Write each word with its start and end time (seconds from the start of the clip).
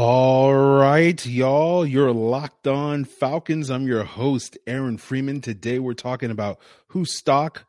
All 0.00 0.54
right, 0.54 1.26
y'all, 1.26 1.84
you're 1.84 2.12
locked 2.12 2.68
on 2.68 3.04
Falcons. 3.04 3.68
I'm 3.68 3.88
your 3.88 4.04
host, 4.04 4.56
Aaron 4.64 4.96
Freeman. 4.96 5.40
Today 5.40 5.80
we're 5.80 5.94
talking 5.94 6.30
about 6.30 6.60
whose 6.90 7.18
stock 7.18 7.64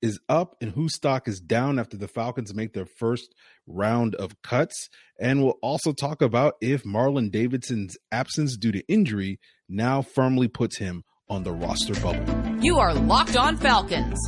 is 0.00 0.18
up 0.26 0.56
and 0.62 0.70
whose 0.70 0.94
stock 0.94 1.28
is 1.28 1.40
down 1.40 1.78
after 1.78 1.98
the 1.98 2.08
Falcons 2.08 2.54
make 2.54 2.72
their 2.72 2.86
first 2.86 3.34
round 3.66 4.14
of 4.14 4.40
cuts. 4.40 4.88
And 5.20 5.44
we'll 5.44 5.58
also 5.60 5.92
talk 5.92 6.22
about 6.22 6.54
if 6.62 6.84
Marlon 6.84 7.30
Davidson's 7.30 7.98
absence 8.10 8.56
due 8.56 8.72
to 8.72 8.82
injury 8.88 9.38
now 9.68 10.00
firmly 10.00 10.48
puts 10.48 10.78
him 10.78 11.04
on 11.28 11.42
the 11.42 11.52
roster 11.52 12.00
bubble. 12.00 12.64
You 12.64 12.78
are 12.78 12.94
Locked 12.94 13.36
On 13.36 13.58
Falcons, 13.58 14.18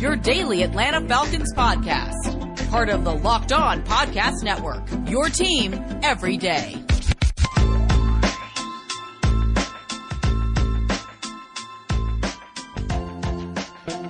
your 0.00 0.16
daily 0.16 0.64
Atlanta 0.64 1.06
Falcons 1.06 1.54
podcast, 1.54 2.70
part 2.70 2.88
of 2.88 3.04
the 3.04 3.14
Locked 3.14 3.52
On 3.52 3.84
Podcast 3.84 4.42
Network, 4.42 4.82
your 5.08 5.28
team 5.28 5.74
every 6.02 6.36
day. 6.36 6.84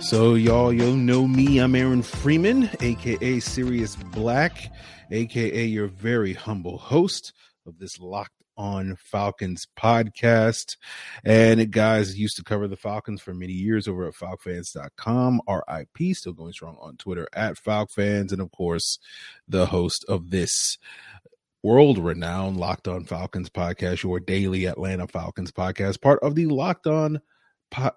So, 0.04 0.34
y'all, 0.34 0.70
you'll 0.70 0.96
know 0.96 1.26
me. 1.26 1.56
I'm 1.56 1.74
Aaron 1.74 2.02
Freeman, 2.02 2.68
aka 2.80 3.40
Sirius 3.40 3.96
Black, 3.96 4.70
aka 5.10 5.64
your 5.64 5.86
very 5.86 6.34
humble 6.34 6.77
host 6.77 7.32
of 7.66 7.78
this 7.78 7.98
Locked 7.98 8.42
On 8.58 8.96
Falcons 8.96 9.66
podcast. 9.78 10.77
And 11.24 11.72
guys, 11.72 12.18
used 12.18 12.36
to 12.36 12.44
cover 12.44 12.68
the 12.68 12.77
Falcons 12.77 13.22
for 13.22 13.32
many 13.32 13.54
years 13.54 13.88
over 13.88 14.06
at 14.06 14.12
FalcFans.com. 14.12 15.40
RIP, 15.48 16.14
still 16.14 16.34
going 16.34 16.52
strong 16.52 16.77
on 16.82 16.98
Twitter 16.98 17.27
at 17.32 17.56
FalcFans, 17.56 18.30
and 18.30 18.42
of 18.42 18.50
course, 18.50 18.98
the 19.48 19.64
host 19.64 20.05
of 20.06 20.28
this 20.28 20.77
world 21.62 21.96
renowned 21.96 22.58
Locked 22.58 22.88
On 22.88 23.05
Falcons 23.06 23.48
podcast, 23.48 24.02
your 24.02 24.20
daily 24.20 24.66
Atlanta 24.66 25.06
Falcons 25.08 25.50
podcast, 25.50 26.02
part 26.02 26.19
of 26.22 26.34
the 26.34 26.44
Locked 26.44 26.86
On 26.86 27.22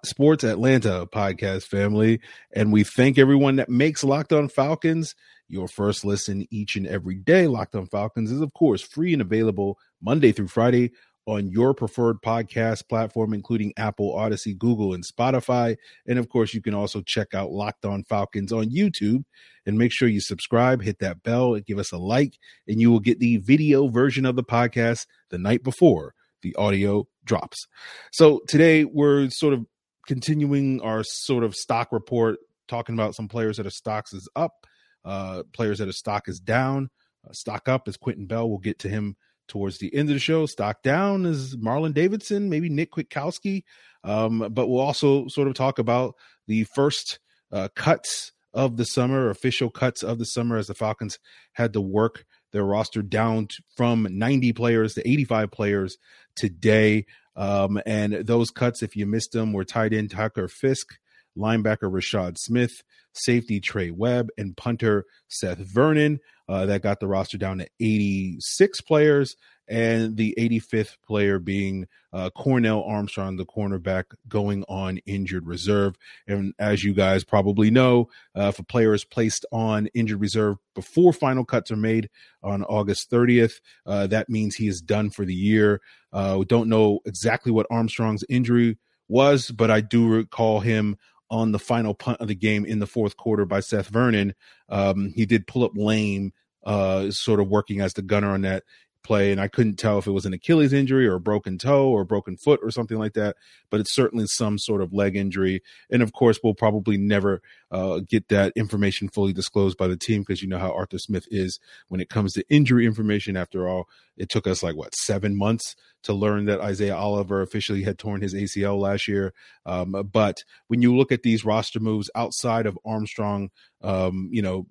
Sports 0.04 0.44
Atlanta 0.44 1.06
podcast 1.06 1.64
family. 1.64 2.20
And 2.54 2.72
we 2.72 2.84
thank 2.84 3.18
everyone 3.18 3.56
that 3.56 3.68
makes 3.68 4.04
Locked 4.04 4.32
On 4.32 4.48
Falcons 4.48 5.14
your 5.48 5.68
first 5.68 6.04
listen 6.04 6.46
each 6.50 6.76
and 6.76 6.86
every 6.86 7.16
day. 7.16 7.46
Locked 7.46 7.74
On 7.74 7.86
Falcons 7.86 8.30
is, 8.30 8.40
of 8.40 8.52
course, 8.52 8.82
free 8.82 9.12
and 9.12 9.22
available 9.22 9.78
Monday 10.00 10.32
through 10.32 10.48
Friday 10.48 10.92
on 11.26 11.50
your 11.50 11.74
preferred 11.74 12.16
podcast 12.24 12.88
platform, 12.88 13.34
including 13.34 13.72
Apple, 13.76 14.14
Audacy, 14.14 14.56
Google, 14.56 14.94
and 14.94 15.04
Spotify. 15.04 15.76
And 16.06 16.18
of 16.18 16.28
course, 16.28 16.54
you 16.54 16.62
can 16.62 16.74
also 16.74 17.02
check 17.02 17.34
out 17.34 17.50
Locked 17.50 17.84
On 17.84 18.02
Falcons 18.04 18.52
on 18.52 18.70
YouTube 18.70 19.24
and 19.66 19.76
make 19.76 19.92
sure 19.92 20.08
you 20.08 20.20
subscribe, 20.20 20.82
hit 20.82 21.00
that 21.00 21.22
bell, 21.22 21.54
and 21.54 21.66
give 21.66 21.78
us 21.78 21.92
a 21.92 21.98
like, 21.98 22.38
and 22.66 22.80
you 22.80 22.90
will 22.90 23.00
get 23.00 23.20
the 23.20 23.36
video 23.38 23.88
version 23.88 24.24
of 24.24 24.36
the 24.36 24.44
podcast 24.44 25.06
the 25.30 25.38
night 25.38 25.62
before 25.62 26.14
the 26.42 26.54
audio 26.56 27.06
drops. 27.24 27.66
So 28.12 28.40
today 28.48 28.84
we're 28.84 29.30
sort 29.30 29.54
of 29.54 29.66
continuing 30.06 30.80
our 30.80 31.02
sort 31.04 31.44
of 31.44 31.54
stock 31.54 31.92
report, 31.92 32.38
talking 32.66 32.94
about 32.94 33.14
some 33.14 33.28
players 33.28 33.56
that 33.58 33.66
are 33.66 33.70
stocks 33.70 34.12
is 34.12 34.28
up, 34.34 34.66
uh, 35.04 35.42
players 35.52 35.78
that 35.78 35.88
are 35.88 35.92
stock 35.92 36.28
is 36.28 36.40
down. 36.40 36.90
Uh, 37.28 37.32
stock 37.32 37.68
up 37.68 37.88
is 37.88 37.96
Quinton 37.96 38.26
Bell. 38.26 38.48
We'll 38.48 38.58
get 38.58 38.78
to 38.80 38.88
him 38.88 39.16
towards 39.48 39.78
the 39.78 39.94
end 39.94 40.08
of 40.08 40.14
the 40.14 40.20
show. 40.20 40.46
Stock 40.46 40.82
down 40.82 41.26
is 41.26 41.56
Marlon 41.56 41.94
Davidson, 41.94 42.48
maybe 42.48 42.68
Nick 42.68 42.92
Kwiatkowski. 42.92 43.64
Um, 44.04 44.48
but 44.50 44.68
we'll 44.68 44.80
also 44.80 45.26
sort 45.28 45.48
of 45.48 45.54
talk 45.54 45.78
about 45.78 46.14
the 46.46 46.64
first 46.64 47.18
uh, 47.50 47.68
cuts 47.74 48.32
of 48.54 48.76
the 48.76 48.84
summer, 48.84 49.30
official 49.30 49.70
cuts 49.70 50.02
of 50.02 50.18
the 50.18 50.24
summer, 50.24 50.56
as 50.56 50.68
the 50.68 50.74
Falcons 50.74 51.18
had 51.52 51.72
to 51.72 51.80
work 51.80 52.24
their 52.52 52.64
roster 52.64 53.02
down 53.02 53.48
from 53.76 54.06
90 54.10 54.52
players 54.52 54.94
to 54.94 55.08
85 55.08 55.50
players 55.50 55.96
today. 56.36 57.06
Um, 57.36 57.80
and 57.86 58.14
those 58.26 58.50
cuts, 58.50 58.82
if 58.82 58.96
you 58.96 59.06
missed 59.06 59.32
them, 59.32 59.52
were 59.52 59.64
tight 59.64 59.92
end 59.92 60.10
Tucker 60.10 60.48
Fisk, 60.48 60.96
linebacker 61.36 61.90
Rashad 61.90 62.36
Smith, 62.38 62.82
safety 63.12 63.60
Trey 63.60 63.90
Webb, 63.90 64.28
and 64.36 64.56
punter 64.56 65.04
Seth 65.28 65.58
Vernon. 65.58 66.18
Uh, 66.48 66.66
that 66.66 66.82
got 66.82 66.98
the 67.00 67.06
roster 67.06 67.38
down 67.38 67.58
to 67.58 67.68
86 67.80 68.80
players 68.82 69.36
and 69.68 70.16
the 70.16 70.34
85th 70.38 70.96
player 71.06 71.38
being 71.38 71.86
uh, 72.12 72.30
Cornell 72.30 72.82
Armstrong, 72.82 73.36
the 73.36 73.44
cornerback, 73.44 74.04
going 74.26 74.64
on 74.68 74.98
injured 75.06 75.46
reserve. 75.46 75.96
And 76.26 76.54
as 76.58 76.82
you 76.82 76.94
guys 76.94 77.22
probably 77.24 77.70
know, 77.70 78.08
uh, 78.36 78.48
if 78.48 78.58
a 78.58 78.64
player 78.64 78.94
is 78.94 79.04
placed 79.04 79.44
on 79.52 79.88
injured 79.88 80.20
reserve 80.20 80.56
before 80.74 81.12
final 81.12 81.44
cuts 81.44 81.70
are 81.70 81.76
made 81.76 82.08
on 82.42 82.64
August 82.64 83.10
30th, 83.10 83.60
uh, 83.84 84.06
that 84.06 84.30
means 84.30 84.56
he 84.56 84.68
is 84.68 84.80
done 84.80 85.10
for 85.10 85.24
the 85.24 85.34
year. 85.34 85.80
Uh, 86.12 86.36
we 86.38 86.44
don't 86.46 86.68
know 86.68 87.00
exactly 87.04 87.52
what 87.52 87.66
Armstrong's 87.70 88.24
injury 88.28 88.78
was, 89.08 89.50
but 89.50 89.70
I 89.70 89.80
do 89.80 90.08
recall 90.08 90.60
him 90.60 90.96
on 91.30 91.52
the 91.52 91.58
final 91.58 91.94
punt 91.94 92.20
of 92.20 92.28
the 92.28 92.34
game 92.34 92.64
in 92.64 92.78
the 92.78 92.86
fourth 92.86 93.16
quarter 93.16 93.44
by 93.44 93.60
Seth 93.60 93.88
Vernon. 93.88 94.34
Um, 94.68 95.12
he 95.14 95.26
did 95.26 95.46
pull 95.46 95.64
up 95.64 95.72
lame, 95.74 96.32
uh, 96.64 97.10
sort 97.10 97.40
of 97.40 97.48
working 97.48 97.80
as 97.80 97.94
the 97.94 98.02
gunner 98.02 98.30
on 98.30 98.42
that 98.42 98.64
play, 99.08 99.32
and 99.32 99.40
I 99.40 99.48
couldn't 99.48 99.76
tell 99.76 99.98
if 99.98 100.06
it 100.06 100.12
was 100.12 100.26
an 100.26 100.34
Achilles 100.34 100.72
injury 100.72 101.08
or 101.08 101.14
a 101.14 101.20
broken 101.20 101.56
toe 101.58 101.88
or 101.88 102.02
a 102.02 102.06
broken 102.06 102.36
foot 102.36 102.60
or 102.62 102.70
something 102.70 102.98
like 102.98 103.14
that. 103.14 103.36
But 103.70 103.80
it's 103.80 103.94
certainly 103.94 104.26
some 104.28 104.58
sort 104.58 104.82
of 104.82 104.92
leg 104.92 105.16
injury, 105.16 105.62
and 105.90 106.02
of 106.02 106.12
course, 106.12 106.38
we'll 106.44 106.54
probably 106.54 106.98
never 106.98 107.40
uh, 107.70 108.00
get 108.06 108.28
that 108.28 108.52
information 108.54 109.08
fully 109.08 109.32
disclosed 109.32 109.78
by 109.78 109.88
the 109.88 109.96
team 109.96 110.20
because 110.20 110.42
you 110.42 110.48
know 110.48 110.58
how 110.58 110.72
Arthur 110.72 110.98
Smith 110.98 111.26
is 111.30 111.58
when 111.88 112.00
it 112.00 112.10
comes 112.10 112.34
to 112.34 112.44
injury 112.48 112.86
information. 112.86 113.36
After 113.36 113.66
all, 113.66 113.88
it 114.16 114.28
took 114.28 114.46
us 114.46 114.62
like 114.62 114.76
what 114.76 114.94
seven 114.94 115.36
months 115.36 115.74
to 116.02 116.12
learn 116.12 116.44
that 116.44 116.60
Isaiah 116.60 116.96
Oliver 116.96 117.42
officially 117.42 117.82
had 117.82 117.98
torn 117.98 118.20
his 118.20 118.34
ACL 118.34 118.78
last 118.78 119.08
year. 119.08 119.32
Um, 119.66 119.92
but 120.12 120.44
when 120.68 120.82
you 120.82 120.96
look 120.96 121.10
at 121.10 121.22
these 121.22 121.44
roster 121.44 121.80
moves 121.80 122.10
outside 122.14 122.66
of 122.66 122.78
Armstrong, 122.84 123.50
um, 123.82 124.28
you 124.30 124.42
know, 124.42 124.66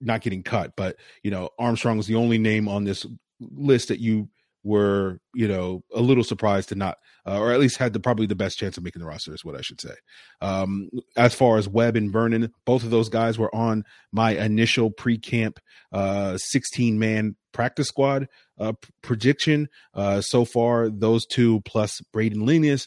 not 0.00 0.20
getting 0.20 0.42
cut, 0.42 0.72
but 0.76 0.96
you 1.22 1.30
know, 1.30 1.50
Armstrong 1.58 1.96
was 1.96 2.06
the 2.06 2.16
only 2.16 2.38
name 2.38 2.68
on 2.68 2.84
this 2.84 3.06
list 3.40 3.88
that 3.88 4.00
you 4.00 4.28
were, 4.64 5.18
you 5.34 5.48
know, 5.48 5.82
a 5.92 6.00
little 6.00 6.22
surprised 6.22 6.68
to 6.68 6.74
not, 6.74 6.98
uh, 7.26 7.38
or 7.38 7.52
at 7.52 7.60
least 7.60 7.78
had 7.78 7.92
the 7.92 8.00
probably 8.00 8.26
the 8.26 8.34
best 8.34 8.58
chance 8.58 8.76
of 8.76 8.84
making 8.84 9.00
the 9.00 9.06
roster, 9.06 9.34
is 9.34 9.44
what 9.44 9.56
I 9.56 9.60
should 9.60 9.80
say. 9.80 9.94
Um, 10.40 10.88
as 11.16 11.34
far 11.34 11.58
as 11.58 11.68
Webb 11.68 11.96
and 11.96 12.12
Vernon, 12.12 12.52
both 12.64 12.84
of 12.84 12.90
those 12.90 13.08
guys 13.08 13.38
were 13.38 13.54
on 13.54 13.84
my 14.12 14.32
initial 14.32 14.90
pre-camp 14.90 15.58
uh, 15.92 16.36
16 16.38 16.98
man 16.98 17.36
practice 17.52 17.88
squad 17.88 18.28
uh, 18.58 18.72
prediction. 19.02 19.68
Uh, 19.94 20.20
so 20.20 20.44
far, 20.44 20.88
those 20.88 21.26
two 21.26 21.60
plus 21.62 22.00
Brayden 22.14 22.36
Lenius, 22.36 22.86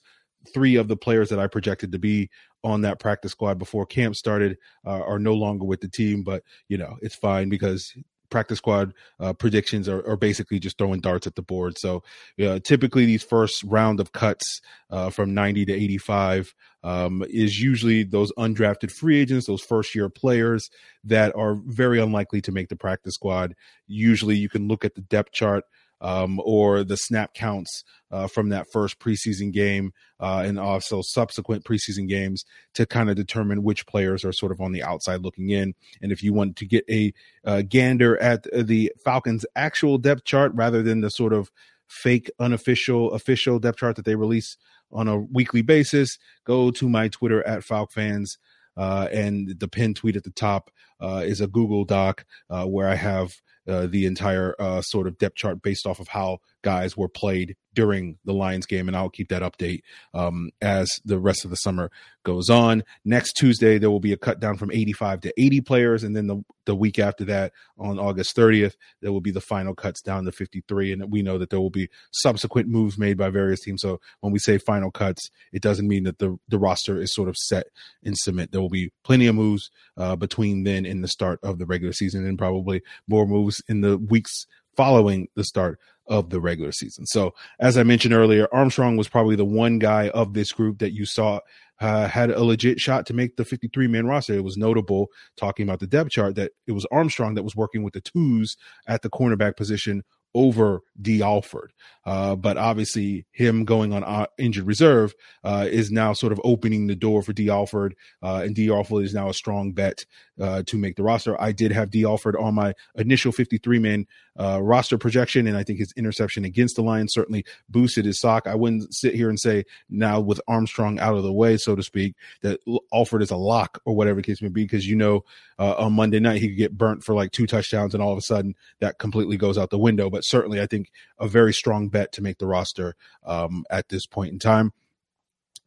three 0.54 0.76
of 0.76 0.88
the 0.88 0.98
players 0.98 1.30
that 1.30 1.40
I 1.40 1.48
projected 1.48 1.92
to 1.92 2.00
be 2.00 2.30
on 2.64 2.82
that 2.82 3.00
practice 3.00 3.32
squad 3.32 3.60
before 3.60 3.86
camp 3.86 4.16
started 4.16 4.58
uh, 4.86 5.02
are 5.02 5.20
no 5.20 5.34
longer 5.34 5.66
with 5.66 5.82
the 5.82 5.88
team. 5.88 6.24
But 6.24 6.44
you 6.68 6.78
know, 6.78 6.98
it's 7.02 7.16
fine 7.16 7.50
because 7.50 7.94
practice 8.30 8.58
squad 8.58 8.94
uh, 9.20 9.34
predictions 9.34 9.88
are, 9.88 10.06
are, 10.08 10.18
basically 10.18 10.60
just 10.60 10.78
throwing 10.78 11.00
darts 11.00 11.28
at 11.28 11.36
the 11.36 11.42
board. 11.42 11.78
So 11.78 12.04
typically 12.38 13.06
these 13.06 13.24
first 13.24 13.64
round 13.64 14.00
of 14.00 14.12
cuts 14.12 14.62
uh, 14.90 15.10
from 15.10 15.34
90 15.34 15.66
to 15.66 15.74
85 15.74 16.54
um, 16.84 17.24
is 17.30 17.60
usually 17.60 18.04
those 18.04 18.32
undrafted 18.34 18.92
free 18.92 19.20
agents, 19.20 19.48
those 19.48 19.62
first 19.62 19.96
year 19.96 20.10
players 20.10 20.70
that 21.04 21.36
are 21.36 21.56
very 21.66 22.00
unlikely 22.00 22.42
to 22.42 22.52
make 22.52 22.70
the 22.70 22.76
practice 22.76 23.14
squad. 23.14 23.56
Usually 23.88 24.36
you 24.36 24.50
can 24.50 24.68
look 24.68 24.86
at 24.86 24.96
the 24.96 25.02
depth 25.02 25.32
chart 25.32 25.64
um, 26.02 26.40
or 26.44 26.84
the 26.84 26.98
snap 26.98 27.34
counts 27.34 27.84
uh, 28.12 28.28
from 28.28 28.50
that 28.50 28.68
first 28.72 29.00
preseason 29.00 29.52
game 29.52 29.92
uh, 30.20 30.44
and 30.46 30.60
also 30.60 31.02
subsequent 31.02 31.64
preseason 31.64 32.08
games 32.08 32.46
to 32.74 32.86
kind 32.86 33.10
of 33.10 33.16
determine 33.16 33.64
which 33.64 33.86
players 33.88 34.24
are 34.24 34.32
sort 34.32 34.52
of 34.52 34.62
on 34.62 34.72
the 34.72 34.84
outside 34.84 35.22
looking 35.22 35.50
in. 35.50 35.74
And 36.02 36.12
if 36.12 36.24
you 36.24 36.34
want 36.34 36.56
to 36.58 36.66
get 36.66 36.86
a 36.90 37.14
uh, 37.44 37.64
gander 37.64 38.18
at 38.22 38.46
the 38.54 38.92
Falcons' 39.04 39.46
actual 39.56 39.98
depth 39.98 40.24
chart 40.26 40.52
rather 40.56 40.82
than 40.82 41.02
the 41.02 41.10
sort 41.10 41.34
of 41.34 41.52
fake, 41.88 42.30
unofficial, 42.40 43.12
official 43.14 43.60
depth 43.60 43.80
chart 43.80 43.96
that 43.96 44.06
they 44.06 44.16
release 44.16 44.58
on 44.92 45.08
a 45.08 45.18
weekly 45.20 45.62
basis, 45.62 46.18
go 46.46 46.72
to 46.72 46.90
my 46.90 47.08
Twitter 47.08 47.46
at 47.48 47.62
FalcFans. 47.62 48.38
Uh, 48.78 49.08
and 49.10 49.58
the 49.60 49.70
pinned 49.70 49.96
tweet 49.96 50.18
at 50.18 50.26
the 50.26 50.32
top 50.32 50.70
uh, 51.00 51.24
is 51.26 51.40
a 51.40 51.48
Google 51.48 51.86
Doc 51.86 52.26
uh, 52.50 52.66
where 52.66 52.90
I 52.90 52.96
have 52.96 53.34
the 53.66 54.06
entire 54.06 54.56
uh, 54.60 54.82
sort 54.82 55.08
of 55.08 55.18
depth 55.18 55.36
chart 55.36 55.62
based 55.62 55.86
off 55.86 56.00
of 56.00 56.08
how 56.10 56.40
guys 56.66 56.98
were 56.98 57.08
played 57.08 57.56
during 57.76 58.18
the 58.26 58.34
Lions 58.34 58.66
game, 58.66 58.88
and 58.88 58.98
I'll 58.98 59.10
keep 59.10 59.30
that 59.30 59.44
update 59.44 59.82
um, 60.16 60.50
as 60.62 60.90
the 61.06 61.20
rest 61.20 61.46
of 61.46 61.52
the 61.52 61.58
summer 61.58 61.92
goes 62.24 62.50
on. 62.50 62.84
Next 63.04 63.34
Tuesday, 63.34 63.78
there 63.78 63.92
will 63.92 64.00
be 64.00 64.14
a 64.14 64.18
cut 64.18 64.40
down 64.40 64.58
from 64.58 64.72
85 64.72 65.22
to 65.22 65.34
80 65.38 65.62
players, 65.62 66.04
and 66.04 66.16
then 66.16 66.26
the, 66.26 66.44
the 66.66 66.76
week 66.76 66.98
after 66.98 67.24
that, 67.26 67.54
on 67.78 68.00
August 68.00 68.36
30th, 68.36 68.74
there 69.02 69.12
will 69.12 69.22
be 69.22 69.30
the 69.30 69.42
final 69.42 69.76
cuts 69.76 70.02
down 70.02 70.26
to 70.26 70.32
53, 70.32 70.94
and 70.94 71.12
we 71.12 71.22
know 71.22 71.38
that 71.38 71.52
there 71.52 71.62
will 71.62 71.70
be 71.70 71.88
subsequent 72.12 72.68
moves 72.68 72.98
made 72.98 73.16
by 73.18 73.30
various 73.30 73.62
teams. 73.62 73.84
So 73.84 74.00
when 74.22 74.34
we 74.34 74.40
say 74.40 74.58
final 74.58 74.90
cuts, 74.90 75.30
it 75.54 75.62
doesn't 75.62 75.88
mean 75.88 76.06
that 76.06 76.18
the 76.18 76.40
the 76.48 76.58
roster 76.58 77.00
is 77.00 77.14
sort 77.14 77.30
of 77.30 77.38
set 77.38 77.68
in 78.02 78.16
cement. 78.16 78.52
There 78.52 78.62
will 78.62 78.70
be 78.70 78.92
plenty 79.04 79.28
of 79.28 79.36
moves 79.36 79.70
uh, 79.98 80.16
between 80.16 80.64
then 80.64 80.88
and 80.88 81.04
the 81.04 81.08
start 81.08 81.40
of 81.44 81.60
the 81.60 81.68
regular 81.68 81.94
season, 81.94 82.26
and 82.26 82.40
probably 82.40 82.82
more 83.08 83.28
moves 83.28 83.62
in 83.70 83.82
the 83.82 84.00
weeks 84.00 84.48
following 84.76 85.28
the 85.36 85.44
start 85.44 85.80
of 86.08 86.30
the 86.30 86.40
regular 86.40 86.72
season. 86.72 87.06
So, 87.06 87.34
as 87.60 87.78
I 87.78 87.84
mentioned 87.84 88.14
earlier, 88.14 88.48
Armstrong 88.52 88.98
was 88.98 89.08
probably 89.08 89.36
the 89.36 89.46
one 89.46 89.80
guy 89.80 90.10
of 90.10 90.34
this 90.34 90.52
group 90.52 90.80
that 90.80 90.94
you 90.94 91.06
saw 91.06 91.40
uh, 91.80 92.08
had 92.08 92.32
a 92.32 92.44
legit 92.44 92.80
shot 92.80 93.06
to 93.08 93.14
make 93.14 93.36
the 93.36 93.46
53 93.46 93.88
man 93.88 94.08
roster. 94.08 94.34
It 94.34 94.44
was 94.44 94.58
notable 94.58 95.10
talking 95.36 95.68
about 95.68 95.80
the 95.80 95.88
depth 95.88 96.12
chart 96.12 96.36
that 96.36 96.54
it 96.68 96.72
was 96.72 96.86
Armstrong 96.92 97.36
that 97.36 97.44
was 97.44 97.56
working 97.56 97.84
with 97.84 97.94
the 97.94 98.02
twos 98.02 98.56
at 98.88 99.02
the 99.02 99.10
cornerback 99.10 99.58
position 99.58 100.04
over 100.36 100.82
Dee 101.02 101.24
Alford. 101.24 101.72
Uh, 102.06 102.36
but 102.36 102.58
obviously, 102.58 103.26
him 103.32 103.64
going 103.64 103.94
on 103.94 104.04
uh, 104.04 104.28
injured 104.38 104.68
reserve 104.68 105.16
uh, 105.44 105.66
is 105.70 105.92
now 105.92 106.14
sort 106.14 106.34
of 106.34 106.42
opening 106.44 106.88
the 106.88 106.96
door 106.96 107.24
for 107.24 107.34
Dee 107.34 107.50
Alford, 107.50 107.96
uh, 108.22 108.44
and 108.46 108.54
Dee 108.54 108.70
Alford 108.70 109.06
is 109.06 109.14
now 109.14 109.30
a 109.30 109.34
strong 109.34 109.72
bet 109.72 110.06
uh, 110.40 110.62
to 110.68 110.78
make 110.78 110.98
the 110.98 111.04
roster. 111.04 111.42
I 111.42 111.54
did 111.54 111.72
have 111.72 111.90
Dee 111.90 112.06
Alford 112.06 112.36
on 112.36 112.54
my 112.54 112.74
initial 112.96 113.32
53 113.32 113.80
man 113.80 114.06
uh, 114.38 114.62
roster 114.62 114.98
projection, 114.98 115.48
and 115.48 115.58
I 115.58 115.64
think 115.64 115.80
his 115.80 115.94
interception 115.96 116.46
against 116.46 116.76
the 116.76 116.84
Lions 116.84 117.14
certainly 117.14 117.46
boosted 117.70 118.06
his 118.06 118.18
stock. 118.18 118.48
I 118.48 118.56
wouldn't 118.56 118.94
sit 118.94 119.16
here 119.16 119.30
and 119.30 119.40
say 119.40 119.64
now 119.90 120.20
with 120.20 120.42
Armstrong 120.48 121.00
out 121.00 121.16
of 121.16 121.24
the 121.24 121.34
way, 121.34 121.58
so 121.58 121.76
to 121.76 121.84
speak, 121.84 122.16
that 122.42 122.60
Alford 122.94 123.22
is 123.22 123.32
a 123.32 123.38
lock 123.38 123.82
or 123.86 123.96
whatever 123.96 124.18
the 124.18 124.26
case 124.26 124.42
may 124.42 124.50
be, 124.50 124.64
because 124.64 124.88
you 124.88 124.96
know 124.96 125.24
on 125.58 125.94
Monday 125.94 126.20
night 126.20 126.42
he 126.42 126.50
could 126.50 126.58
get 126.58 126.78
burnt 126.78 127.04
for 127.04 127.16
like 127.16 127.32
two 127.32 127.48
touchdowns, 127.48 127.94
and 127.94 128.04
all 128.04 128.12
of 128.12 128.18
a 128.18 128.22
sudden 128.22 128.56
that 128.80 129.00
completely 129.00 129.38
goes 129.38 129.58
out 129.58 129.70
the 129.70 129.78
window. 129.78 130.10
But 130.10 130.26
certainly, 130.26 130.62
I 130.62 130.66
think 130.66 130.92
a 131.18 131.28
very 131.28 131.54
strong 131.54 131.90
bet 131.90 132.12
to 132.14 132.22
make 132.22 132.38
the 132.38 132.48
roster 132.48 132.96
um, 133.26 133.66
at 133.70 133.90
this 133.90 134.06
point 134.06 134.34
in 134.34 134.40
time. 134.40 134.74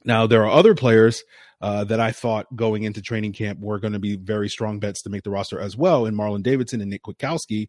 Now, 0.04 0.26
there 0.26 0.44
are 0.44 0.50
other 0.50 0.74
players 0.74 1.24
uh, 1.60 1.84
that 1.84 2.00
I 2.00 2.12
thought 2.12 2.54
going 2.54 2.84
into 2.84 3.02
training 3.02 3.32
camp 3.32 3.60
were 3.60 3.78
going 3.80 3.92
to 3.92 3.98
be 3.98 4.16
very 4.16 4.48
strong 4.48 4.78
bets 4.78 5.02
to 5.02 5.10
make 5.10 5.24
the 5.24 5.30
roster 5.30 5.60
as 5.60 5.76
well, 5.76 6.06
in 6.06 6.14
Marlon 6.14 6.42
Davidson 6.42 6.80
and 6.80 6.90
Nick 6.90 7.02
Kwiatkowski, 7.02 7.68